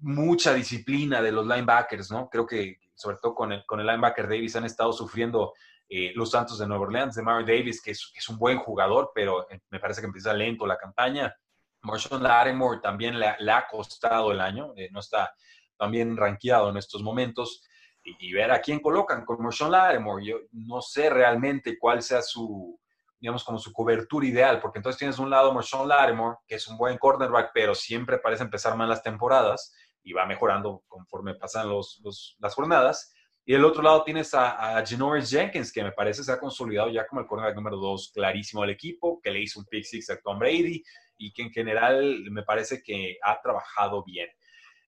[0.00, 2.30] mucha disciplina de los linebackers, ¿no?
[2.30, 5.52] Creo que sobre todo con el, con el linebacker Davis han estado sufriendo
[5.90, 9.46] eh, los Santos de Nueva Orleans, de Mario Davis, que es, un buen jugador, pero
[9.68, 11.36] me parece que empieza lento la campaña.
[11.82, 15.34] Marshall Lattimore también le, ha costado el año, no está
[15.76, 17.62] también rankeado en estos momentos
[18.04, 20.24] y, ver a quién colocan con Marshawn Lattimore.
[20.24, 22.78] Yo no sé realmente cuál sea su,
[23.18, 26.76] digamos, como su cobertura ideal, porque entonces tienes un lado Marshawn Lattimore, que es un
[26.76, 32.02] buen cornerback, pero siempre parece empezar mal las temporadas y va mejorando conforme pasan los,
[32.38, 33.14] las jornadas.
[33.44, 37.06] Y el otro lado tienes a, a Jenkins, que me parece se ha consolidado ya
[37.06, 40.20] como el cornerback número dos clarísimo del equipo, que le hizo un pick six a
[40.20, 40.82] Tom Brady
[41.18, 44.28] y que en general me parece que ha trabajado bien.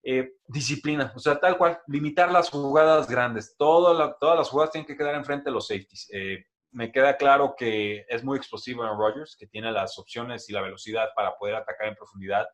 [0.07, 3.57] Eh, disciplina, o sea, tal cual, limitar las jugadas grandes.
[3.57, 6.09] todas las jugadas tienen que quedar enfrente de los safeties.
[6.13, 10.53] Eh, me queda claro que es muy explosivo en Rodgers, que tiene las opciones y
[10.53, 12.47] la velocidad para poder atacar en profundidad.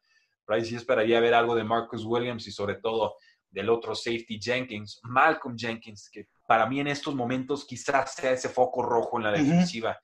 [0.47, 3.17] Pero ahí sí esperaría ver algo de Marcus Williams y sobre todo
[3.51, 8.49] del otro safety Jenkins, Malcolm Jenkins, que para mí en estos momentos quizás sea ese
[8.49, 9.99] foco rojo en la defensiva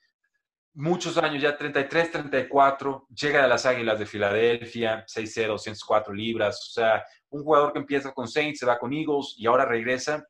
[0.76, 6.72] muchos años, ya 33, 34, llega a las Águilas de Filadelfia, 6-0, 104 libras, o
[6.72, 10.24] sea, un jugador que empieza con Saints, se va con Eagles y ahora regresa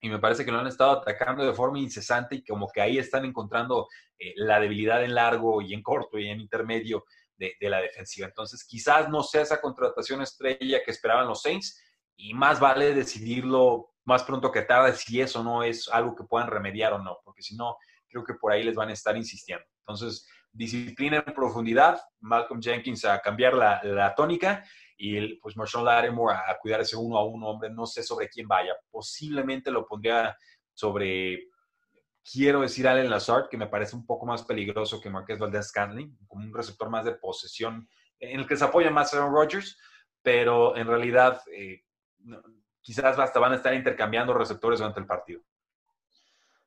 [0.00, 2.98] y me parece que lo han estado atacando de forma incesante y como que ahí
[2.98, 3.86] están encontrando
[4.18, 7.04] eh, la debilidad en largo y en corto y en intermedio
[7.36, 8.26] de, de, la defensiva.
[8.26, 11.80] Entonces, quizás no sea esa contratación estrella que esperaban los Saints
[12.16, 16.48] y más vale decidirlo más pronto que tarde si eso no es algo que puedan
[16.48, 17.76] remediar o no, porque si no,
[18.08, 19.64] creo que por ahí les van a estar insistiendo.
[19.86, 24.64] Entonces, disciplina en profundidad, Malcolm Jenkins a cambiar la, tónica
[24.96, 28.46] y pues Marshall Lattimore a, cuidar ese uno a uno, hombre, no sé sobre quién
[28.46, 28.74] vaya.
[28.90, 30.36] Posiblemente lo pondría
[30.72, 31.48] sobre,
[32.22, 36.14] quiero decir, Allen Lazard, que me parece un poco más peligroso que Marqués Valdez Scanley,
[36.26, 37.88] como un receptor más de posesión,
[38.20, 39.76] en el que se apoya más Aaron Rodgers,
[40.22, 41.82] pero en realidad eh,
[42.80, 45.42] quizás hasta van a estar intercambiando receptores durante el partido.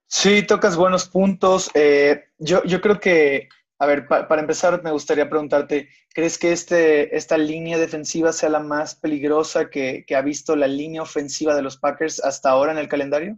[0.07, 1.69] Sí, tocas buenos puntos.
[1.73, 7.15] Eh, yo, yo creo que, a ver, para empezar, me gustaría preguntarte, ¿crees que este,
[7.15, 11.77] esta línea defensiva sea la más peligrosa que, ha visto la línea ofensiva de los
[11.77, 13.37] Packers hasta ahora en el calendario?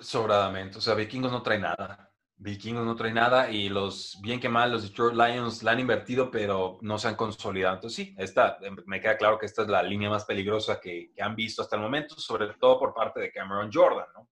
[0.00, 0.78] Sobradamente.
[0.78, 2.10] O sea, Vikingos no trae nada.
[2.40, 6.30] Vikingos no trae nada y los, bien que mal, los Detroit Lions la han invertido,
[6.30, 7.74] pero no se han consolidado.
[7.74, 11.34] Entonces, sí, esta, me queda claro que esta es la línea más peligrosa que, han
[11.34, 14.28] visto hasta el momento, sobre todo por parte de Cameron Jordan, ¿no?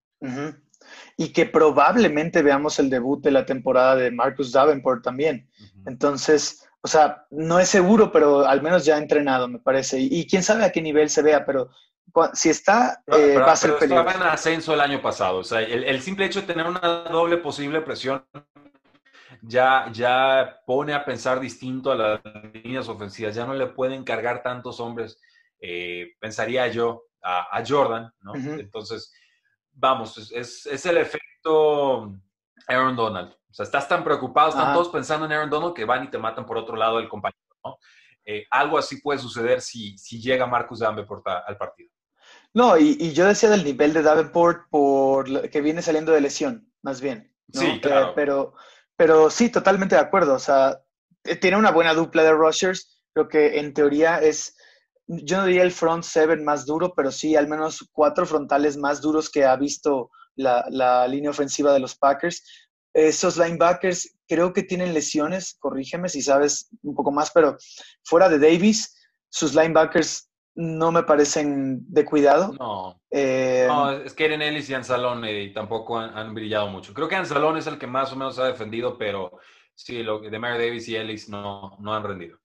[1.16, 5.48] Y que probablemente veamos el debut de la temporada de Marcus Davenport también.
[5.86, 9.98] Entonces, o sea, no es seguro, pero al menos ya ha entrenado, me parece.
[9.98, 11.70] Y, quién sabe a qué nivel se vea, pero
[12.34, 14.08] si está, eh, va a ser peligroso.
[14.08, 15.38] Estaba en ascenso el año pasado.
[15.38, 18.24] O sea, el, simple hecho de tener una doble posible presión
[19.40, 22.20] ya, ya pone a pensar distinto a las
[22.52, 23.34] líneas ofensivas.
[23.34, 25.18] Ya no le pueden cargar tantos hombres,
[25.60, 28.34] eh, pensaría yo, a, Jordan, ¿no?
[28.34, 29.12] Entonces
[29.76, 32.14] vamos, es, es, el efecto
[32.66, 33.32] Aaron Donald.
[33.32, 36.18] O sea, estás tan preocupado, están todos pensando en Aaron Donald que van y te
[36.18, 37.78] matan por otro lado el compañero, ¿no?
[38.24, 41.90] Eh, algo así puede suceder si, si llega Marcus Davenport al partido.
[42.52, 47.00] No, y, yo decía del nivel de Davenport por que viene saliendo de lesión, más
[47.00, 47.32] bien.
[47.52, 48.12] Sí, claro.
[48.16, 48.54] pero,
[48.96, 50.34] pero sí, totalmente de acuerdo.
[50.34, 50.80] O sea,
[51.22, 53.04] eh, tiene una buena dupla de rushers.
[53.12, 54.55] Creo que en teoría es
[55.08, 59.00] yo no diría el front seven más duro, pero sí al menos cuatro frontales más
[59.00, 62.42] duros que ha visto la, línea ofensiva de los Packers.
[62.92, 67.56] Esos linebackers creo que tienen lesiones, corrígeme si sabes un poco más, pero
[68.04, 68.94] fuera de Davis,
[69.28, 72.54] sus linebackers no me parecen de cuidado.
[72.58, 73.00] No.
[73.10, 76.94] Eh, no es que Eren Ellis y Anzalón eh, tampoco han, brillado mucho.
[76.94, 79.38] Creo que Anzalón es el que más o menos ha defendido, pero
[79.74, 82.38] sí, lo de Mary Davis y Ellis no, no han rendido.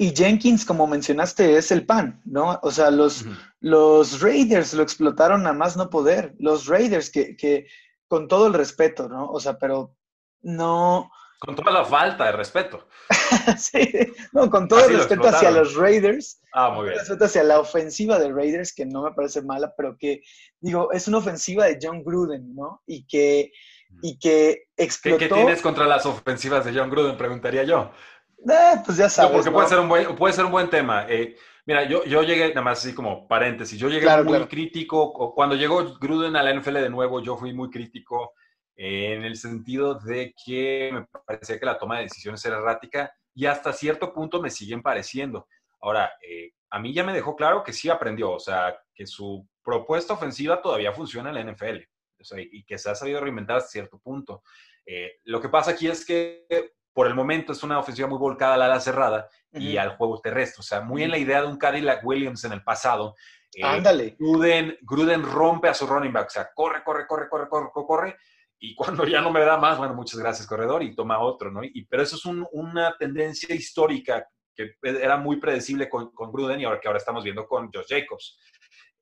[0.00, 2.60] Y Jenkins, como mencionaste, es el pan, ¿no?
[2.62, 3.24] O sea, los,
[3.58, 6.36] los Raiders lo explotaron a más no poder.
[6.38, 7.66] Los Raiders, que, que,
[8.06, 9.28] con todo el respeto, ¿no?
[9.28, 9.96] O sea, pero
[10.40, 11.10] no.
[11.40, 12.86] Con toda la falta de respeto.
[13.58, 13.90] sí,
[14.32, 16.40] no, con todo el respeto hacia los Raiders.
[16.52, 16.98] Ah, muy bien.
[16.98, 20.22] Respeto hacia la ofensiva de Raiders, que no me parece mala, pero que,
[20.60, 22.82] digo, es una ofensiva de John Gruden, ¿no?
[22.86, 23.50] Y que,
[24.00, 25.18] y que explotó.
[25.18, 27.16] ¿Qué, tienes contra las ofensivas de John Gruden?
[27.16, 27.90] Preguntaría yo.
[28.46, 29.32] Eh, pues ya sabes.
[29.32, 31.06] porque puede, ser un buen, puede ser un buen tema.
[31.08, 35.34] Eh, mira, yo, yo llegué, nada más así como paréntesis, yo llegué muy crítico.
[35.34, 38.32] Cuando llegó Gruden a la NFL de nuevo, yo fui muy crítico
[38.76, 43.12] eh, en el sentido de que me parecía que la toma de decisiones era errática
[43.34, 45.46] y hasta cierto punto me siguen pareciendo.
[45.80, 46.10] Ahora,
[46.70, 50.60] a mí ya me dejó claro que sí aprendió, o sea, que su propuesta ofensiva
[50.60, 51.78] todavía funciona en la NFL
[52.36, 54.42] y que se ha sabido reinventar hasta cierto punto.
[55.24, 56.46] lo que pasa aquí es que
[56.98, 60.20] por el momento es una ofensiva muy volcada a la ala cerrada y al juego
[60.20, 60.58] terrestre.
[60.58, 63.14] O sea, muy en la idea de un Cadillac Williams en el pasado.
[63.54, 64.16] Eh, Ándale.
[64.18, 66.26] Gruden, Gruden, rompe a su running back.
[66.26, 68.16] O sea, corre, corre, corre, corre, corre, corre.
[68.58, 71.62] Y cuando ya no me da más, bueno, muchas gracias, corredor, y toma otro, ¿no?
[71.62, 76.64] Y, pero eso es una tendencia histórica que era muy predecible con, con, Gruden y
[76.64, 78.40] ahora que ahora estamos viendo con Josh Jacobs.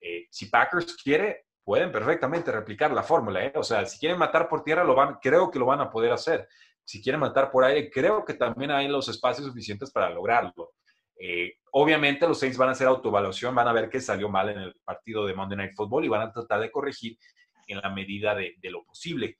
[0.02, 3.52] Eh, si Packers quiere, pueden perfectamente replicar la fórmula, ¿eh?
[3.54, 6.12] O sea, si quieren matar por tierra, lo van, creo que lo van a poder
[6.12, 6.46] hacer
[6.86, 10.72] si quieren matar por aire, creo que también hay los espacios suficientes para lograrlo.
[11.18, 14.58] Eh, obviamente los Saints van a hacer autoevaluación, van a ver qué salió mal en
[14.58, 17.18] el partido de Monday Night Football y van a tratar de corregir
[17.66, 19.36] en la medida de, lo posible.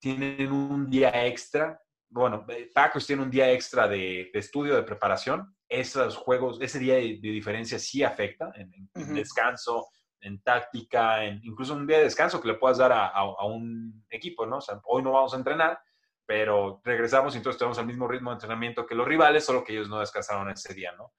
[0.00, 5.54] Tienen un día extra, bueno, eh, Packers tiene un día extra de, estudio, de preparación.
[5.68, 9.86] Esos juegos, ese día de, diferencia sí afecta en, descanso,
[10.20, 14.04] en táctica, en, incluso un día de descanso que le puedas dar a, a un
[14.10, 14.56] equipo, ¿no?
[14.56, 15.78] O sea, hoy no vamos a entrenar,
[16.26, 19.72] pero regresamos y entonces tenemos el mismo ritmo de entrenamiento que los rivales, solo que
[19.72, 21.12] ellos no descansaron ese día, ¿no?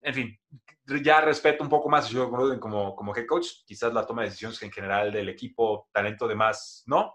[0.00, 0.38] En fin,
[1.02, 4.22] ya respeto un poco más a Joe Gruden como, como head coach, quizás la toma
[4.22, 7.14] de decisiones en general del equipo, talento de más, no,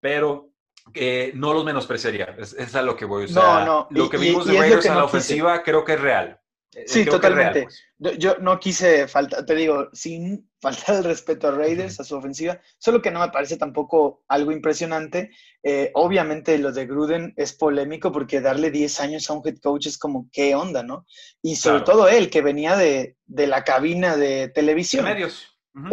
[0.00, 0.50] pero
[0.94, 3.24] eh, no los menospreciaría, es, es a lo que voy.
[3.24, 3.66] a usar.
[3.66, 3.88] no, no.
[3.90, 6.40] Lo que vimos de Raiders en la ofensiva creo que es real.
[6.74, 7.66] Eh, sí, totalmente.
[7.98, 8.18] Pues.
[8.18, 12.60] Yo no quise faltar, te digo, sin faltar el respeto a Raiders, a su ofensiva,
[12.78, 15.30] solo que no me parece tampoco algo impresionante.
[15.62, 19.86] Eh, obviamente lo de Gruden es polémico porque darle 10 años a un head coach
[19.86, 21.06] es como, ¿qué onda, no?
[21.42, 25.04] Y sobre todo él, que venía de, la cabina de televisión.
[25.04, 25.46] medios.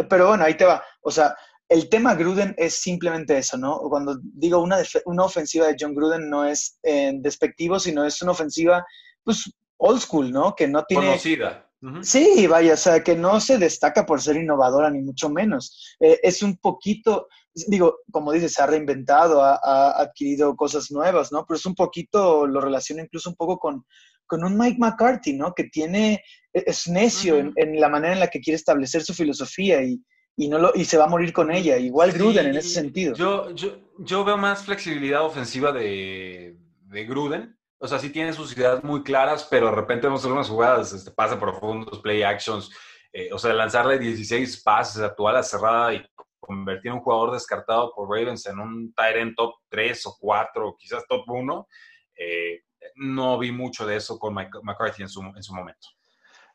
[0.08, 0.82] Pero bueno, ahí te va.
[1.02, 1.36] O sea,
[1.68, 3.78] el tema Gruden es simplemente eso, ¿no?
[3.80, 8.32] Cuando digo una, una ofensiva de John Gruden no es eh, despectivo, sino es una
[8.32, 8.86] ofensiva,
[9.22, 10.54] pues old school, ¿no?
[10.54, 11.06] Que no tiene...
[11.06, 11.64] Conocida.
[12.02, 15.96] Sí, vaya, o sea, que no se destaca por ser innovadora, ni mucho menos.
[16.00, 17.28] Eh, es un poquito,
[17.68, 21.46] digo, como dices, se ha reinventado, ha, adquirido cosas nuevas, ¿no?
[21.46, 23.84] Pero es un poquito, lo relaciona incluso un poco con,
[24.26, 25.54] con un Mike McCarthy, ¿no?
[25.54, 29.80] Que tiene, e, es necio en, la manera en la que quiere establecer su filosofía
[29.80, 30.02] y,
[30.36, 31.78] y, no lo, y se va a morir con ella.
[31.78, 33.14] Igual Gruden en ese sentido.
[33.14, 38.56] Yo, yo, yo veo más flexibilidad ofensiva de, de Gruden o sea, sí tiene sus
[38.56, 42.70] ideas muy claras, pero de repente vemos algunas jugadas, este, pasa profundos, play actions,
[43.12, 46.04] eh, o sea, lanzarle 16 pases a tu ala cerrada y
[46.40, 51.06] convertir a un jugador descartado por Ravens en un Tyrant top 3 o 4, quizás
[51.06, 51.68] top 1,
[52.16, 52.62] eh,
[52.96, 55.88] no vi mucho de eso con McCarthy en su, en su momento.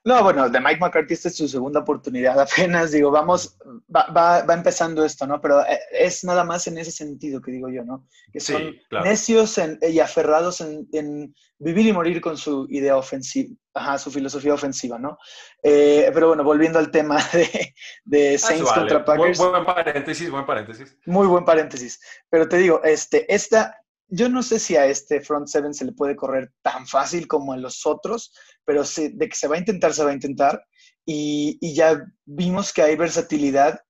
[0.06, 3.58] No, bueno, de Mike McCarthy esta es su segunda oportunidad apenas, digo, vamos,
[3.94, 5.40] va, va, va, empezando esto, ¿no?
[5.40, 8.06] Pero eh, es nada más en ese sentido que digo yo, ¿no?
[8.32, 14.12] Que son necios y aferrados en, vivir y morir con su idea ofensiva, ajá, su
[14.12, 15.18] filosofía ofensiva, ¿no?
[15.62, 19.38] Eh, pero bueno, volviendo al tema de, de Saints contra Packers.
[19.38, 20.98] Buen, buen paréntesis, buen paréntesis.
[21.06, 22.02] Muy buen paréntesis.
[22.30, 25.92] Pero te digo, este, esta, yo no sé si a este front seven se le
[25.92, 28.34] puede correr tan fácil como a los otros,
[28.66, 30.64] pero de que se va a intentar, se va a intentar.
[31.06, 33.82] Y, ya vimos que hay versatilidad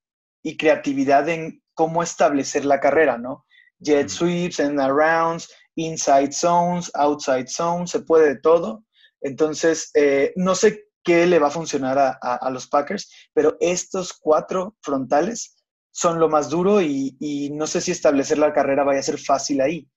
[0.43, 3.45] y creatividad en cómo establecer la carrera, ¿no?
[3.79, 8.83] Jet sweeps, and arounds, inside zones, outside zones, se puede de todo.
[9.21, 14.77] Entonces, eh, no sé qué le va a funcionar a, los Packers, pero estos cuatro
[14.81, 15.57] frontales
[15.91, 19.19] son lo más duro y, y, no sé si establecer la carrera vaya a ser
[19.19, 19.87] fácil ahí.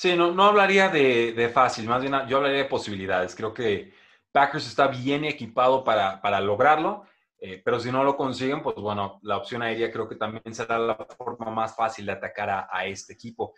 [0.00, 3.34] Sí, no, no hablaría de, fácil, más bien yo hablaría de posibilidades.
[3.34, 3.92] Creo que
[4.32, 7.04] Packers está bien equipado para, para lograrlo,
[7.38, 10.78] eh, pero si no lo consiguen, pues bueno, la opción aérea creo que también será
[10.78, 13.52] la forma más fácil de atacar a, este equipo.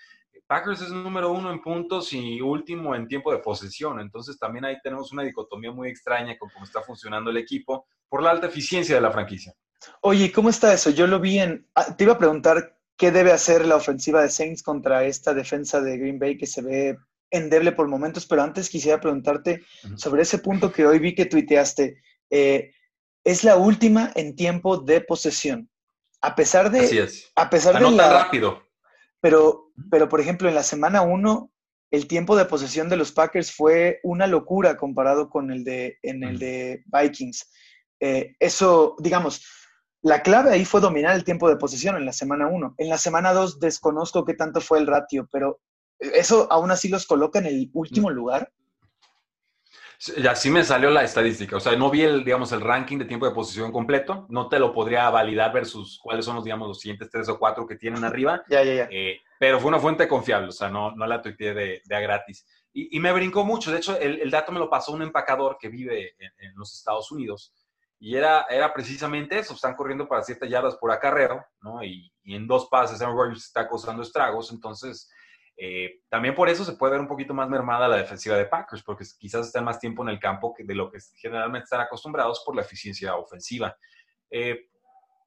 [0.44, 4.00] Packers es número uno en puntos y último en tiempo de posesión.
[4.00, 8.20] Entonces también ahí tenemos una dicotomía muy extraña con cómo está funcionando el equipo por
[8.20, 9.54] la alta eficiencia de la franquicia.
[10.00, 10.90] Oye, ¿cómo está eso?
[10.90, 11.68] Yo lo vi en...
[11.76, 15.80] Ah, te iba a preguntar qué debe hacer la ofensiva de Saints contra esta defensa
[15.80, 16.96] de Green Bay que se ve
[17.32, 19.64] endeble por momentos, pero antes quisiera preguntarte
[19.96, 22.00] sobre ese punto que hoy vi que tuiteaste.
[22.30, 22.70] Eh,
[23.24, 25.68] es la última en tiempo de posesión.
[26.20, 26.78] A pesar de...
[26.78, 27.32] Así es.
[27.34, 28.62] A pesar de la, rápido.
[29.20, 31.50] Pero, pero, por ejemplo, en la semana 1,
[31.90, 36.22] el tiempo de posesión de los Packers fue una locura comparado con el de, en
[36.22, 37.50] el de Vikings.
[37.98, 39.44] Eh, eso, digamos,
[40.02, 42.74] la clave ahí fue dominar el tiempo de posesión en la semana 1.
[42.78, 45.60] En la semana 2 desconozco qué tanto fue el ratio, pero
[45.98, 48.52] eso aún así los coloca en el último lugar.
[50.16, 51.56] Y así me salió la estadística.
[51.56, 54.26] O sea, no vi el, digamos, el ranking de tiempo de posesión completo.
[54.30, 57.64] No te lo podría validar versus cuáles son los, digamos, los siguientes tres o cuatro
[57.64, 58.42] que tienen arriba.
[58.48, 58.88] ya, ya, ya.
[58.90, 60.48] Eh, pero fue una fuente confiable.
[60.48, 62.44] O sea, no, no la tuiteé de, de a gratis.
[62.72, 63.70] Y, me brincó mucho.
[63.70, 67.52] De hecho, el, dato me lo pasó un empacador que vive en los Estados Unidos.
[68.04, 71.84] Y era, era precisamente eso, están corriendo para siete yardas por acarreo, ¿no?
[71.84, 75.08] Y, en dos pases Aaron Rodgers está causando estragos, entonces
[75.56, 78.82] eh, también por eso se puede ver un poquito más mermada la defensiva de Packers,
[78.82, 82.42] porque quizás están más tiempo en el campo que de lo que generalmente están acostumbrados
[82.44, 83.76] por la eficiencia ofensiva.
[84.28, 84.66] Eh,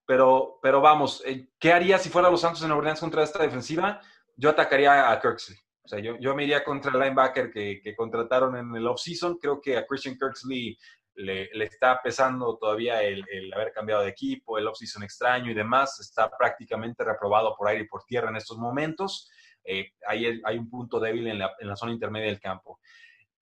[0.05, 4.01] pero, pero vamos, eh, ¿qué haría si fuera los Santos en Orleans contra esta defensiva?
[4.35, 5.57] Yo atacaría a Kirksley.
[5.81, 9.37] O sea, yo, yo me iría contra el linebacker que, que contrataron en el offseason.
[9.37, 10.77] Creo que a Christian Kirksley
[11.15, 15.99] le, está pesando todavía el, haber cambiado de equipo, el off-season extraño y demás.
[15.99, 19.29] Está prácticamente reprobado por aire y por tierra en estos momentos.
[19.63, 22.79] Eh, hay un punto débil en la, zona intermedia del campo.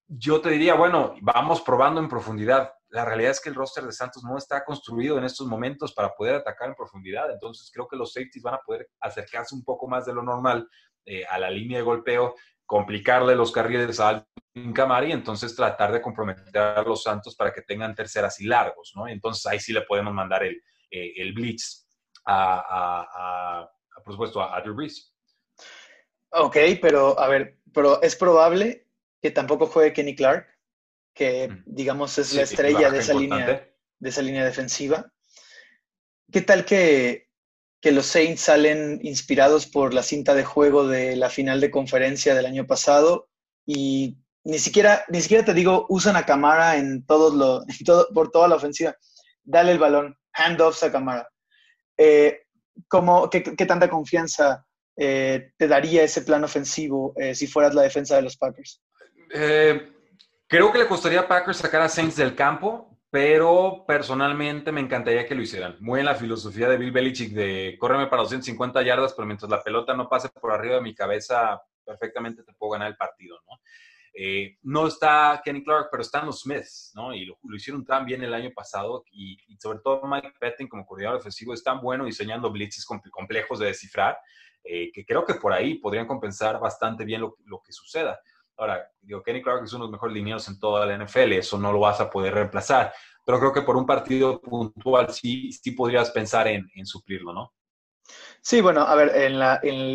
[0.08, 2.74] Yo te diría, bueno, vamos probando en profundidad.
[2.90, 6.14] La realidad es que el roster de Santos no está construido en estos momentos para
[6.14, 7.32] poder atacar en profundidad.
[7.32, 10.70] Entonces creo que los safeties van a poder acercarse un poco más de lo normal
[11.06, 12.36] eh, a la línea de golpeo
[12.66, 17.54] complicarle los carriles a Alvin Camari y entonces tratar de comprometer a los Santos para
[17.54, 19.08] que tengan terceras y largos, ¿no?
[19.08, 21.88] Entonces ahí sí le podemos mandar el, eh, el blitz
[22.26, 23.70] a,
[24.04, 25.14] por supuesto, a, Drew Brees.
[26.32, 28.88] Ok, pero a ver, pero es probable
[29.22, 30.48] que tampoco juegue Kenny Clark,
[31.14, 35.12] que digamos es la estrella de esa, línea, de esa línea defensiva.
[36.32, 37.23] ¿Qué tal que
[37.84, 42.34] que los Saints salen inspirados por la cinta de juego de la final de conferencia
[42.34, 43.28] del año pasado
[43.66, 48.32] y ni siquiera, ni siquiera te digo, usan a Camara en todos lo, todo, por
[48.32, 48.96] toda la ofensiva.
[49.44, 51.30] Dale el balón, handoffs a Camara.
[51.98, 52.44] Eh,
[53.30, 54.66] qué, tanta confianza
[54.96, 58.82] eh, te daría ese plan ofensivo eh, si fueras la defensa de los Packers?
[60.48, 65.28] creo que le costaría a Packers sacar a Saints del campo, pero personalmente me encantaría
[65.28, 65.78] que lo hicieran.
[65.82, 69.62] Muy en la filosofía de Bill Belichick de córreme para 250 yardas, pero mientras la
[69.62, 73.60] pelota no pase por arriba de mi cabeza, perfectamente te puedo ganar el partido, ¿no?
[74.16, 77.14] Eh, no está Kenny Clark, pero están los Smiths, ¿no?
[77.14, 81.20] Y lo, hicieron tan bien el año pasado y, sobre todo Mike Pettin como coordinador
[81.20, 84.18] ofensivo es tan bueno diseñando blitzes complejos de descifrar
[84.64, 88.20] eh, que creo que por ahí podrían compensar bastante bien lo, lo que suceda.
[88.58, 91.58] Ahora, digo, Kenny Clark es uno de los mejores lineados en toda la NFL, eso
[91.58, 92.94] no lo vas a poder reemplazar,
[93.26, 97.54] pero creo que por un partido puntual sí, sí podrías pensar en, suplirlo, ¿no?
[98.42, 99.42] Sí, bueno, a ver, en,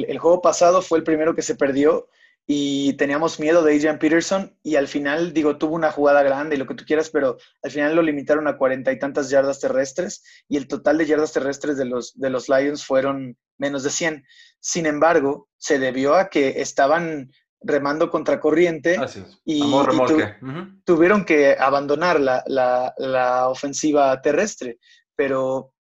[0.09, 2.09] el juego pasado fue el primero que se perdió
[2.51, 6.59] y teníamos miedo de Adrian Peterson y al final, digo, tuvo una jugada grande y
[6.59, 10.25] lo que tú quieras, pero al final lo limitaron a cuarenta y tantas yardas terrestres
[10.49, 14.25] y el total de yardas terrestres de los, de los Lions fueron menos de 100.
[14.61, 17.31] Sin embargo, se debió a que estaban
[17.61, 18.97] remando contra corriente
[19.45, 19.61] y,
[20.85, 24.79] tuvieron que abandonar la, ofensiva terrestre.
[25.17, 25.73] Pero,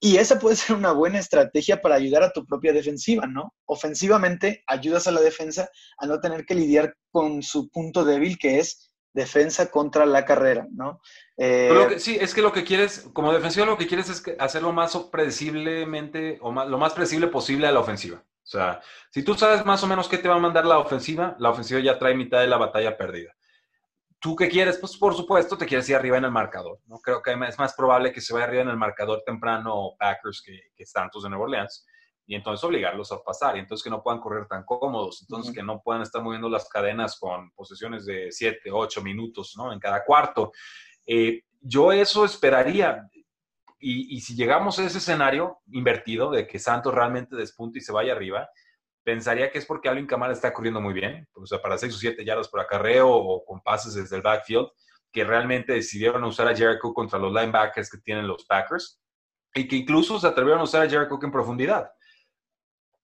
[0.00, 3.54] y esa puede ser una buena estrategia para ayudar a tu propia defensiva, ¿no?
[3.66, 5.68] Ofensivamente ayudas a la defensa
[5.98, 10.66] a no tener que lidiar con su punto débil que es defensa contra la carrera,
[10.70, 11.00] ¿no?
[11.36, 14.96] Eh, sí, es que lo que quieres, como defensiva, lo que quieres es hacerlo más
[15.10, 18.24] predeciblemente o más, lo más predecible posible a la ofensiva.
[18.50, 18.80] O sea,
[19.10, 21.78] si tú sabes más o menos qué te va a mandar la ofensiva, la ofensiva
[21.78, 23.32] ya trae mitad de la batalla perdida.
[24.18, 24.76] ¿Tú qué quieres?
[24.76, 26.80] Pues por supuesto te quieres ir arriba en el marcador.
[26.86, 26.98] ¿no?
[26.98, 30.58] Creo que es más probable que se vaya arriba en el marcador temprano Packers que,
[30.74, 31.86] que Santos de Nueva Orleans
[32.26, 35.62] y entonces obligarlos a pasar y entonces que no puedan correr tan cómodos, entonces que
[35.62, 39.72] no puedan estar moviendo las cadenas con posesiones de 7, 8 minutos ¿no?
[39.72, 40.50] en cada cuarto.
[41.06, 43.08] Eh, yo eso esperaría
[43.80, 48.12] y, si llegamos a ese escenario invertido de que Santos realmente despunte y se vaya
[48.12, 48.48] arriba,
[49.02, 51.98] pensaría que es porque Alvin Kamara está corriendo muy bien, o sea, para 6 o
[51.98, 54.68] 7 yardas por acarreo o con pases desde el backfield,
[55.10, 59.00] que realmente decidieron usar a Jericho contra los linebackers que tienen los Packers
[59.54, 61.90] y que incluso se atrevieron a usar a Jericho en profundidad.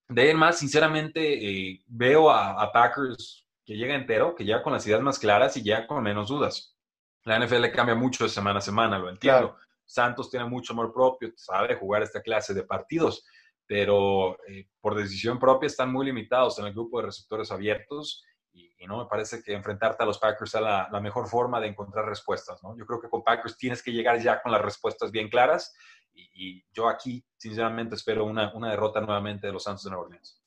[0.09, 4.73] De ahí en más, sinceramente, eh, veo a, Packers que llega entero, que llega con
[4.73, 6.77] las ideas más claras y ya con menos dudas.
[7.25, 9.57] La NFL cambia mucho de semana a semana, lo entiendo.
[9.87, 13.25] Santos tiene mucho amor propio, sabe jugar esta clase de partidos,
[13.67, 18.71] pero eh, por decisión propia están muy limitados en el grupo de receptores abiertos y,
[18.87, 22.63] no me parece que enfrentarte a los Packers sea la, mejor forma de encontrar respuestas.
[22.63, 22.77] ¿no?
[22.79, 25.75] Yo creo que con Packers tienes que llegar ya con las respuestas bien claras
[26.15, 30.46] y, yo aquí, sinceramente, espero una, una, derrota nuevamente de los Santos de Nueva Orleans.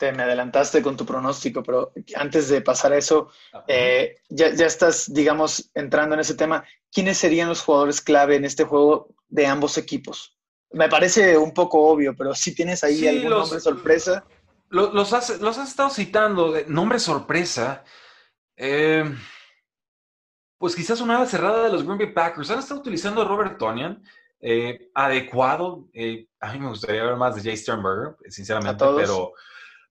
[0.00, 3.28] Te me adelantaste con tu pronóstico, pero antes de pasar a eso,
[3.68, 6.64] eh, ya, ya estás, digamos, entrando en ese tema.
[6.90, 10.38] ¿Quiénes serían los jugadores clave en este juego de ambos equipos?
[10.70, 14.24] Me parece un poco obvio, pero si tienes ahí algún nombre sorpresa.
[14.70, 17.84] Los, has, los, has, estado citando, de nombre sorpresa.
[18.56, 19.04] Eh,
[20.56, 22.50] pues quizás una ala cerrada de los Green Bay Packers.
[22.50, 24.02] Han estado utilizando a Robert Tonian,
[24.40, 25.90] eh, adecuado.
[26.40, 29.34] A mí me gustaría ver más de Jay Sternberger, sinceramente, pero,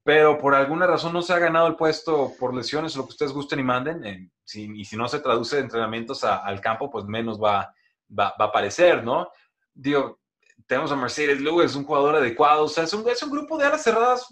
[0.09, 3.31] pero por alguna razón no se ha ganado el puesto por lesiones lo que ustedes
[3.31, 4.31] gusten y manden.
[4.55, 7.71] y si no se traduce de entrenamientos al campo, pues menos va,
[8.17, 9.29] va, a aparecer, ¿no?
[9.71, 10.19] Digo,
[10.65, 12.63] tenemos a Mercedes Lewis, un jugador adecuado.
[12.63, 14.25] O sea, es un, es un grupo de alas cerradas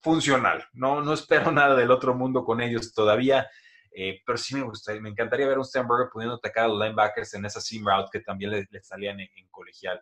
[0.00, 0.64] funcional.
[0.72, 3.50] No, no espero nada del otro mundo con ellos todavía.
[3.90, 6.78] Eh, pero sí me gustaría, me encantaría ver a un Sternberger pudiendo atacar a los
[6.78, 10.00] linebackers en esa seam route que también le, salían en, colegial.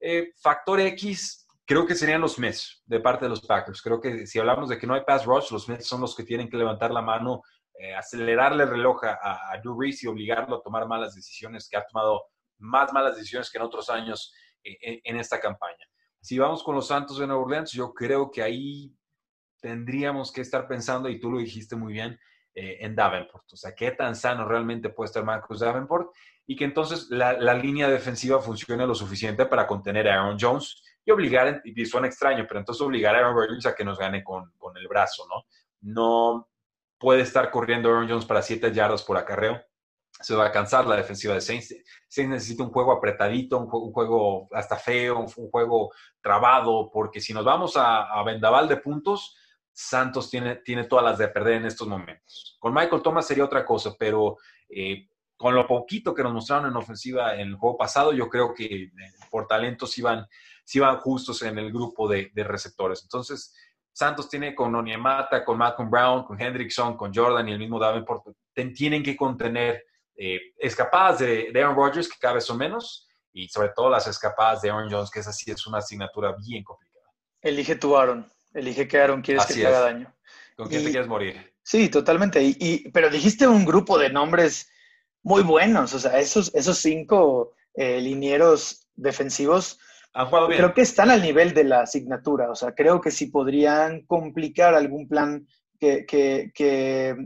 [0.00, 3.80] Eh, factor X, creo que serían los Mets de parte de los Packers.
[3.80, 6.24] Creo que si hablamos de que no hay pass rush, los Mets son los que
[6.24, 7.42] tienen que levantar la mano,
[7.78, 11.76] eh, acelerarle el reloj a, a Drew Reese y obligarlo a tomar malas decisiones, que
[11.76, 12.24] ha tomado
[12.58, 15.86] más malas decisiones que en otros años en esta campaña.
[16.20, 18.92] Si vamos con los Santos de Nueva Orleans, yo creo que ahí
[19.62, 22.18] tendríamos que estar pensando, y tú lo dijiste muy bien,
[22.52, 23.44] eh, en Davenport.
[23.52, 26.10] O sea, qué tan sano realmente puede estar Marcus Davenport
[26.48, 31.10] y que entonces la, línea defensiva funcione lo suficiente para contener a Aaron Jones y
[31.10, 34.52] obligar, y suena extraño, pero entonces obligar a Aaron Rodgers a que nos gane con,
[34.58, 35.44] con el brazo, ¿no?
[35.80, 36.48] No
[36.98, 39.60] puede estar corriendo Aaron Jones para 7 yardas por acarreo.
[40.20, 41.74] Se va a cansar la defensiva de Saints.
[42.08, 45.90] Saints necesita un juego apretadito, un juego, hasta feo, un, juego
[46.20, 49.36] trabado, porque si nos vamos a, a vendaval de puntos,
[49.72, 52.56] Santos tiene, tiene todas las de perder en estos momentos.
[52.58, 54.36] Con Michael Thomas sería otra cosa, pero
[54.68, 58.52] eh, con lo poquito que nos mostraron en ofensiva en el juego pasado, yo creo
[58.52, 58.90] que eh,
[59.30, 60.26] por talentos iban,
[60.78, 63.02] iban justos en el grupo de, receptores.
[63.02, 63.54] Entonces,
[63.92, 68.24] Santos tiene con Onyemata, con Malcolm Brown, con Hendrickson, con Jordan y el mismo Davenport,
[68.74, 69.84] tienen que contener
[70.16, 74.62] eh, escapadas de, Aaron Rodgers, que cada vez son menos, y sobre todo las escapadas
[74.62, 77.06] de Aaron Jones, que esa sí es una asignatura bien complicada.
[77.40, 78.30] Elige tu Aaron.
[78.52, 80.14] Elige qué Aaron quieres que te haga daño.
[80.56, 81.54] ¿Con quién te quieres morir?
[81.62, 82.42] Sí, totalmente.
[82.42, 84.70] Y, pero dijiste un grupo de nombres
[85.22, 85.94] muy buenos.
[85.94, 89.78] O sea, esos, esos cinco eh, linieros defensivos
[90.12, 92.50] Creo que están al nivel de la asignatura.
[92.50, 95.46] O sea, creo que si podrían complicar algún plan
[95.78, 97.16] que, que,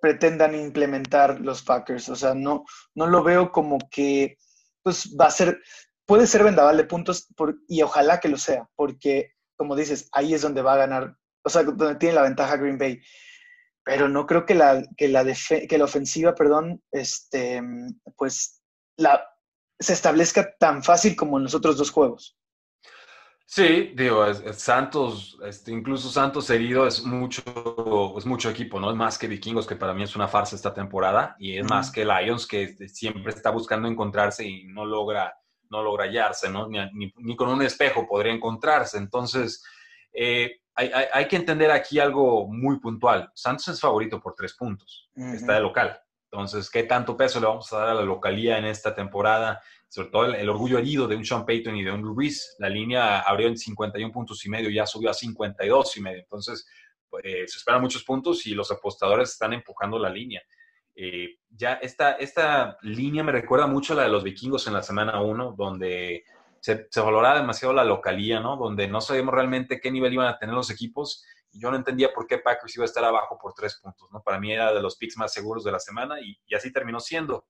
[0.00, 2.10] pretendan implementar los Packers.
[2.10, 4.36] O sea, no, no lo veo como que
[4.82, 5.62] pues va a ser,
[6.04, 7.26] puede ser vendaval de puntos
[7.66, 11.48] y ojalá que lo sea, porque como dices, ahí es donde va a ganar, o
[11.48, 13.00] sea, donde tiene la ventaja Green Bay.
[13.82, 17.62] Pero no creo que la, que la, que la ofensiva, perdón, este,
[18.16, 18.62] pues
[18.98, 19.26] la,
[19.78, 22.36] se establezca tan fácil como en los otros dos juegos.
[23.46, 27.42] Sí, digo, Santos, este, incluso Santos herido es mucho,
[28.16, 28.90] es mucho equipo, ¿no?
[28.90, 31.90] Es más que Vikingos, que para mí es una farsa esta temporada, y es más
[31.90, 35.34] que Lions, que este, siempre está buscando encontrarse y no logra,
[35.68, 36.68] no logra hallarse, ¿no?
[36.68, 38.96] Ni, con un espejo podría encontrarse.
[38.96, 39.62] Entonces,
[40.12, 43.30] eh, hay, que entender aquí algo muy puntual.
[43.34, 46.00] Santos es favorito por tres puntos, está de local.
[46.34, 49.62] Entonces, ¿qué tanto peso le vamos a dar a la localía en esta temporada?
[49.88, 52.56] Sobre todo el, orgullo herido de un Sean Payton y de un Ruiz.
[52.58, 56.18] La línea abrió en 51 puntos y medio, ya subió a 52 y medio.
[56.18, 56.66] Entonces,
[57.08, 60.42] pues, se esperan muchos puntos y los apostadores están empujando la línea.
[60.96, 64.82] Eh, ya esta, esta línea me recuerda mucho a la de los vikingos en la
[64.82, 66.24] semana 1, donde
[66.58, 68.56] se, se, valoraba demasiado la localía, ¿no?
[68.56, 71.24] Donde no sabíamos realmente qué nivel iban a tener los equipos.
[71.58, 74.22] Yo no entendía por qué Packers iba a estar abajo por tres puntos, ¿no?
[74.22, 77.46] Para mí era de los picks más seguros de la semana y, así terminó siendo.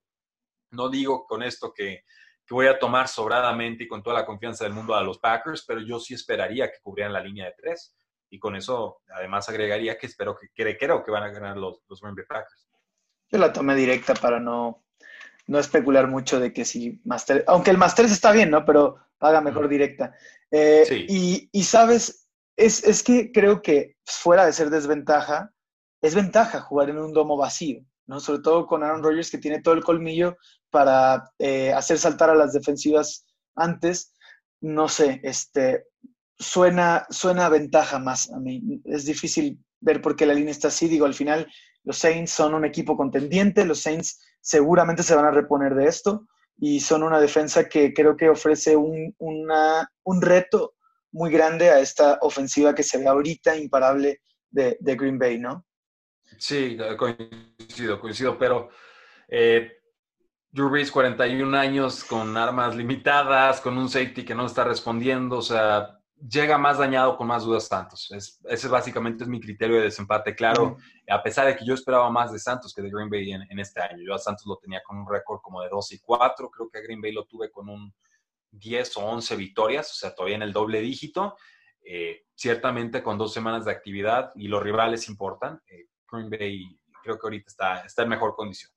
[0.71, 2.03] No digo con esto que,
[2.45, 5.63] que, voy a tomar sobradamente y con toda la confianza del mundo a los Packers,
[5.67, 7.95] pero yo sí esperaría que cubrieran la línea de tres.
[8.29, 12.01] Y con eso, además, agregaría que espero que creo que van a ganar los, los
[12.01, 12.67] Green Bay Packers.
[13.31, 14.85] Yo la tomé directa para no,
[15.47, 18.65] no especular mucho de que si Master, aunque el Master está bien, ¿no?
[18.65, 20.15] Pero paga mejor directa.
[20.51, 22.24] Eh, y, y, sabes,
[22.57, 25.51] es, es, que creo que fuera de ser desventaja,
[26.01, 28.19] es ventaja jugar en un domo vacío, ¿no?
[28.19, 30.37] Sobre todo con Aaron Rodgers que tiene todo el colmillo
[30.69, 33.25] para eh, hacer saltar a las defensivas
[33.55, 34.13] antes.
[34.61, 35.85] No sé, este,
[36.37, 38.81] suena, suena ventaja más a mí.
[38.85, 40.87] Es difícil ver por qué la línea está así.
[40.87, 41.47] Digo, al final
[41.83, 46.27] los Saints son un equipo contendiente, los Saints seguramente se van a reponer de esto
[46.57, 50.74] y son una defensa que creo que ofrece un, un reto
[51.15, 55.65] muy grande a esta ofensiva que se ve ahorita imparable de, Green Bay, ¿no?
[56.37, 58.69] Sí, coincido, coincido, pero
[59.29, 59.71] eh,
[60.51, 65.41] Drew Brees, 41 años con armas limitadas, con un safety que no está respondiendo, o
[65.41, 68.11] sea, llega más dañado con más dudas Santos.
[68.49, 70.35] ese básicamente es mi criterio de desempate.
[70.35, 70.75] Claro,
[71.09, 73.81] a pesar de que yo esperaba más de Santos que de Green Bay en, este
[73.81, 74.03] año.
[74.05, 76.49] Yo a Santos lo tenía con un récord como de 2 y 4.
[76.49, 77.93] Creo que a Green Bay lo tuve con un
[78.57, 81.35] 10 o 11 victorias, o sea, todavía en el doble dígito.
[81.87, 85.61] Eh, ciertamente con dos semanas de actividad y los rivales importan.
[85.67, 88.71] Eh, Green Bay creo que ahorita está, está en mejor condición.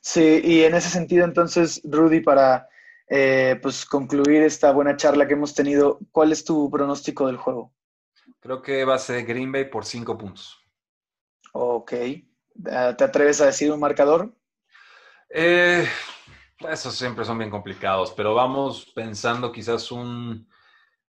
[0.00, 2.68] Sí, y en ese sentido entonces, Rudy, para
[3.08, 7.72] eh, pues concluir esta buena charla que hemos tenido, ¿cuál es tu pronóstico del juego?
[8.40, 10.58] Creo que va a ser Green Bay por cinco puntos.
[11.52, 11.90] Ok.
[11.90, 14.34] ¿Te atreves a decir un marcador?
[15.28, 15.86] Eh,
[16.60, 20.48] esos siempre son bien complicados, pero vamos pensando quizás un...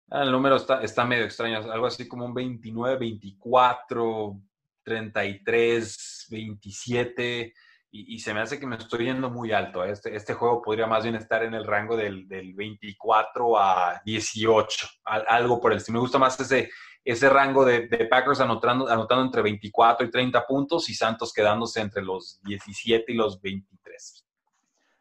[0.09, 4.41] Ah, el número está, está medio extraño, algo así como un 29, 24,
[4.83, 7.53] 33, 27
[7.89, 9.83] y, se me hace que me estoy yendo muy alto.
[9.83, 9.91] ¿eh?
[9.91, 14.87] Este, este juego podría más bien estar en el rango del, del 24 a 18,
[15.05, 15.95] algo por el estilo.
[15.95, 16.69] Me gusta más ese,
[17.03, 21.79] ese rango de, de, Packers anotando, anotando entre 24 y 30 puntos y Santos quedándose
[21.81, 24.26] entre los 17 y los 23.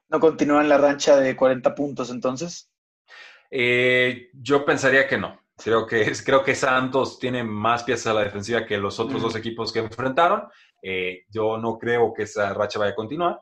[0.08, 2.70] ¿No continúan la rancha de 40 puntos entonces?
[3.50, 5.40] Eh, yo pensaría que no.
[5.56, 9.36] Creo que, creo que Santos tiene más piezas a la defensiva que los otros dos
[9.36, 10.48] equipos que enfrentaron.
[10.82, 13.40] Eh, yo no creo que esa racha vaya a continuar,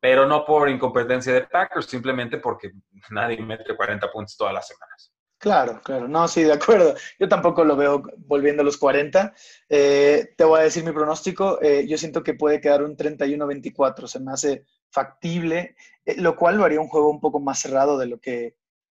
[0.00, 2.70] pero no por incompetencia de Packers, simplemente porque
[3.10, 5.12] nadie mete 40 puntos todas las semanas.
[5.38, 6.94] Claro, claro, no, sí, de acuerdo.
[7.18, 9.32] Yo tampoco lo veo volviendo a los 40.
[9.68, 11.60] Eh, te voy a decir mi pronóstico.
[11.62, 15.76] Eh, yo siento que puede quedar un 31-24, se me hace factible,
[16.16, 18.56] lo cual lo haría un juego un poco más cerrado de lo que.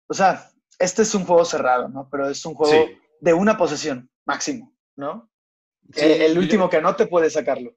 [0.07, 2.07] O sea, este es un juego cerrado, ¿no?
[2.09, 5.29] Pero es un juego de una posesión máximo, ¿no?
[5.95, 7.71] el último que no te puede sacarlo.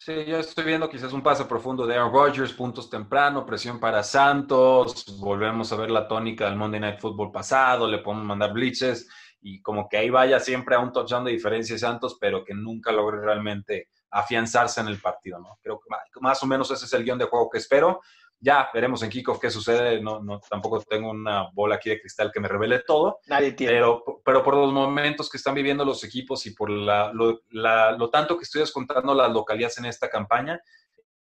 [0.00, 4.02] Sí, yo estoy viendo quizás un paso profundo de Aaron Rodgers, puntos temprano, presión para
[4.04, 9.08] Santos, volvemos a ver la tónica del Monday Night Football pasado, le podemos mandar blitzes
[9.40, 12.54] y como que ahí vaya siempre a un touchdown de diferencia de Santos, pero que
[12.54, 15.58] nunca logre realmente afianzarse en el partido, ¿no?
[15.62, 18.00] Creo que más o menos ese es el guion de juego que espero
[18.40, 20.00] ya veremos en kickoff qué sucede.
[20.00, 23.20] No, no, tampoco tengo una bola aquí de cristal que me revele todo.
[23.26, 23.72] Nadie tiene.
[23.72, 28.10] Pero, pero por los momentos que están viviendo los equipos y por la, lo, lo,
[28.10, 30.60] tanto que estoy descontando las localidades en esta campaña,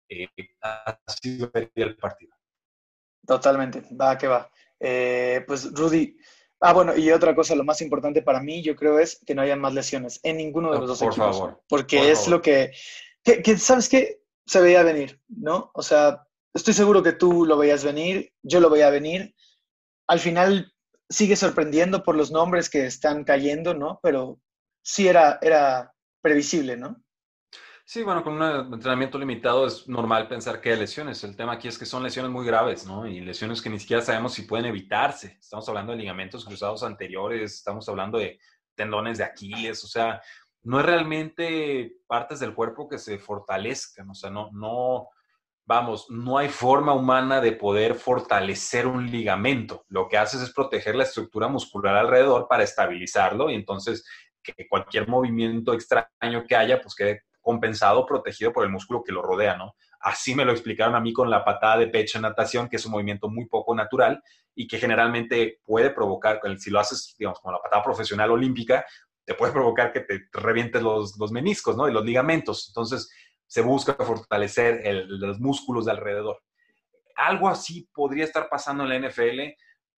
[0.09, 0.29] eh,
[1.07, 2.35] así vería el partido.
[3.27, 4.51] Totalmente, va que va.
[4.79, 6.17] Eh, pues Rudy,
[6.61, 9.43] ah bueno, y otra cosa, lo más importante para mí yo creo es que no
[9.43, 11.37] haya más lesiones en ninguno de los dos por equipos.
[11.39, 12.73] Favor, porque es lo que,
[13.23, 14.23] que, que, ¿sabes qué?
[14.47, 15.71] Se veía venir, ¿no?
[15.75, 19.35] O sea, Estoy seguro que tú lo veías venir, yo lo veía venir.
[20.09, 20.73] Al final
[21.09, 24.01] sigue sorprendiendo por los nombres que están cayendo, ¿no?
[24.03, 24.41] Pero
[24.83, 27.01] sí era, era previsible, ¿no?
[27.93, 31.25] Sí, bueno, con un entrenamiento limitado es normal pensar que hay lesiones.
[31.25, 33.05] El tema aquí es que son lesiones muy graves, ¿no?
[33.05, 35.39] Y lesiones que ni siquiera sabemos si pueden evitarse.
[35.41, 38.39] Estamos hablando de ligamentos cruzados anteriores, estamos hablando de
[38.77, 40.23] tendones de Aquiles, o sea,
[40.63, 45.09] no es realmente partes del cuerpo que se fortalezcan, o sea, no, no,
[45.67, 49.85] vamos, no hay forma humana de poder fortalecer un ligamento.
[49.89, 54.07] Lo que haces es proteger la estructura muscular alrededor para estabilizarlo y entonces
[54.45, 59.23] que cualquier movimiento extraño que haya, pues quede compensado, protegido por el músculo que lo
[59.23, 59.75] rodea, ¿no?
[60.01, 62.87] Así me lo explicaron a mí con la patada de pecho en natación, que es
[62.87, 64.23] un movimiento muy poco natural
[64.55, 68.85] y que generalmente puede provocar, si lo haces, digamos, como la patada profesional olímpica,
[69.25, 71.89] te puede provocar que te revientes los, los meniscos, ¿no?
[71.89, 72.69] Y los ligamentos.
[72.69, 73.11] Entonces,
[73.51, 76.41] se busca fortalecer los músculos de alrededor.
[77.17, 79.41] Algo así podría estar pasando en la NFL,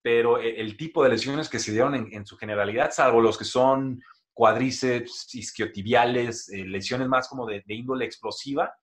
[0.01, 3.45] pero e, el, tipo de lesiones que se dieron en, su generalidad, salvo los que
[3.45, 4.03] son
[4.33, 8.74] cuádriceps, isquiotibiales, eh, lesiones más como de, índole explosiva,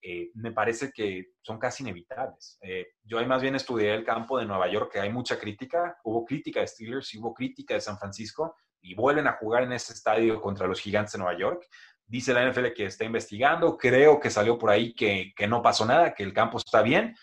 [0.00, 2.58] eh, me parece que son casi inevitables.
[2.60, 5.96] Eh, yo ahí más bien estudié el campo de Nueva York, que hay mucha crítica,
[6.04, 9.72] hubo crítica de Steelers y hubo crítica de San Francisco, y vuelven a jugar en
[9.72, 11.66] ese estadio contra los gigantes de Nueva York.
[12.06, 16.12] Dice la NFL que está investigando, creo que salió por ahí que, no pasó nada,
[16.12, 17.16] que el campo está bien.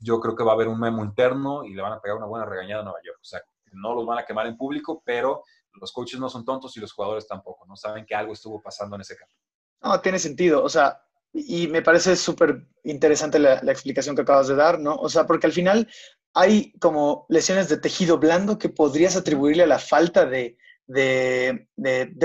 [0.00, 2.26] Yo creo que va a haber un memo interno y le van a pegar una
[2.26, 3.18] buena regañada a Nueva York.
[3.20, 3.40] O sea,
[3.74, 5.44] no los van a quemar en público, pero
[5.80, 7.76] los coaches no son tontos y los jugadores tampoco, ¿no?
[7.76, 9.34] Saben que algo estuvo pasando en ese campo.
[9.82, 10.62] No, tiene sentido.
[10.62, 11.00] O sea,
[11.32, 14.94] y me parece súper interesante la, la, explicación que acabas de dar, ¿no?
[14.96, 15.88] O sea, porque al final
[16.34, 20.56] hay como lesiones de tejido blando que podrías atribuirle a la falta de,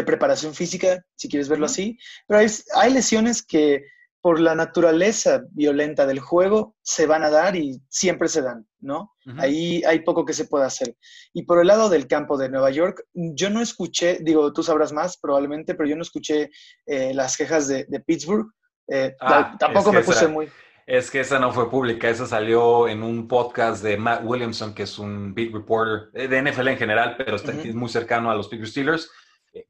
[0.06, 2.40] preparación física, si quieres verlo así, pero
[2.76, 3.84] hay, lesiones que
[4.22, 9.14] por la naturaleza violenta del juego se van a dar y siempre se dan, ¿no?
[9.38, 10.96] Ahí hay poco que se pueda hacer.
[11.34, 14.94] Y por el lado del campo de Nueva York, yo no escuché, digo, tú sabrás
[14.94, 16.50] más probablemente, pero yo no escuché
[16.86, 18.48] eh, las quejas de, Pittsburgh.
[18.88, 20.50] Eh, ah, tampoco me puse muy...
[20.86, 24.84] Es que esa no fue pública, esa salió en un podcast de Matt Williamson, que
[24.84, 28.48] es un beat reporter eh, de NFL en general, pero está muy cercano a los
[28.48, 29.12] Pittsburgh Steelers.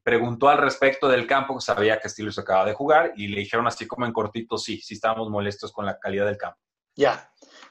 [0.04, 3.86] Preguntó al respecto del campo, sabía que Steelers acaba de jugar, y le dijeron así
[3.86, 6.58] como en cortito, sí, sí estábamos molestos con la calidad del campo.
[6.94, 7.30] Ya,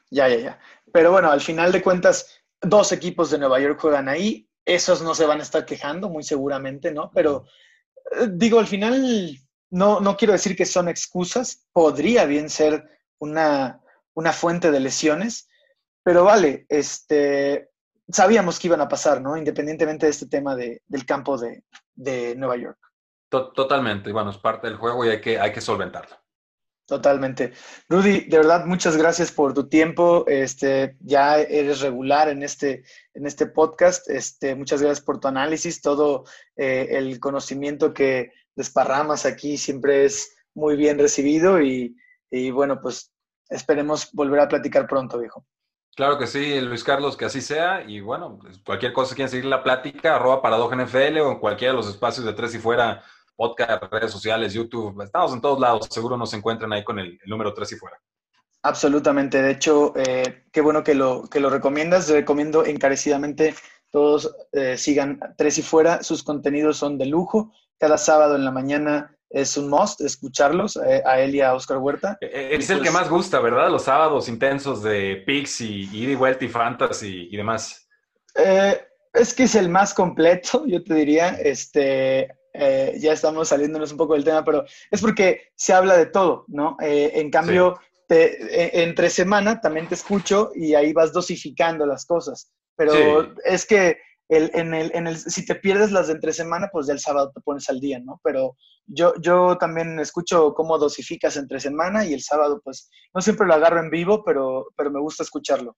[0.09, 0.59] ya, ya, ya.
[0.91, 5.15] Pero bueno, al final de cuentas, dos equipos de Nueva York juegan ahí, esos no
[5.15, 7.11] se van a estar quejando, muy seguramente, ¿no?
[7.13, 7.45] Pero
[8.11, 9.37] eh, digo, al final,
[9.69, 12.83] no, no quiero decir que son excusas, podría bien ser
[13.19, 13.81] una,
[14.33, 15.49] fuente de lesiones,
[16.03, 17.69] pero vale, este,
[18.09, 19.37] sabíamos que iban a pasar, ¿no?
[19.37, 22.79] Independientemente de este tema de, del campo de, Nueva York.
[23.29, 26.15] Totalmente, bueno, es parte del juego y hay que, hay que solventarlo.
[26.87, 27.51] Totalmente.
[27.89, 30.23] Rudy, de verdad, muchas gracias por tu tiempo.
[30.25, 34.09] Este, ya eres regular en este, en este podcast.
[34.09, 35.81] Este, muchas gracias por tu análisis.
[35.81, 36.23] Todo
[36.55, 41.93] eh, el conocimiento que desparramas aquí siempre es muy bien recibido y,
[42.31, 43.11] y bueno, pues
[43.49, 45.45] esperemos volver a platicar pronto, viejo.
[45.93, 47.83] Claro que sí, Luis Carlos, que así sea.
[47.85, 51.77] Y bueno, pues, cualquier cosa quieren seguir la plática, arroba NFL o en cualquiera de
[51.77, 53.03] los espacios de Tres y Fuera,
[53.37, 55.01] podcast, redes sociales, YouTube.
[55.01, 55.87] Estamos en todos lados.
[55.89, 57.97] Seguro nos encuentran ahí con el, número Tres y Fuera.
[58.63, 59.41] Absolutamente.
[59.41, 62.09] De hecho, eh, qué bueno que lo, que lo recomiendas.
[62.09, 63.55] Recomiendo encarecidamente
[63.91, 66.03] todos eh, sigan Tres y Fuera.
[66.03, 67.53] Sus contenidos son de lujo.
[67.79, 71.77] Cada sábado en la mañana es un must escucharlos, eh, a él y a Oscar
[71.77, 72.17] Huerta.
[72.21, 73.69] Eh, eh, es el que pues más gusta, ¿verdad?
[73.69, 77.87] Los sábados intensos de Pix y ida y vuelta y fantasy y demás.
[79.13, 81.29] es que es el más completo, yo te diría.
[81.29, 86.45] Este, ya estamos saliéndonos un poco del tema, pero es porque se habla de todo,
[86.47, 86.75] ¿no?
[86.79, 92.51] en cambio, te, entre semana también te escucho y ahí vas dosificando las cosas.
[92.75, 93.97] Pero es que
[94.29, 96.99] el, en, el, en el, si te pierdes las de entre semana, pues ya el
[96.99, 98.19] sábado te pones al día, ¿no?
[98.23, 103.47] Pero yo, yo también escucho cómo dosificas entre semana y el sábado, pues no siempre
[103.47, 105.77] lo agarro en vivo, pero, pero me gusta escucharlo.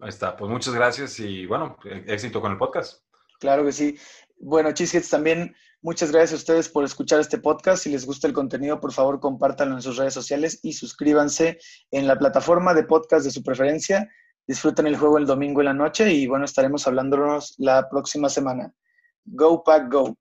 [0.00, 1.76] Ahí está, pues muchas gracias y bueno,
[2.06, 3.02] éxito con el podcast.
[3.38, 3.98] Claro que sí.
[4.38, 7.82] Bueno, Cheeseheads, también muchas gracias a ustedes por escuchar este podcast.
[7.82, 11.58] Si les gusta el contenido, por favor, compártanlo en sus redes sociales y suscríbanse
[11.90, 14.08] en la plataforma de podcast de su preferencia.
[14.46, 18.72] Disfruten el juego el domingo en la noche y bueno, estaremos hablándonos la próxima semana.
[19.24, 20.16] Go Pack Go.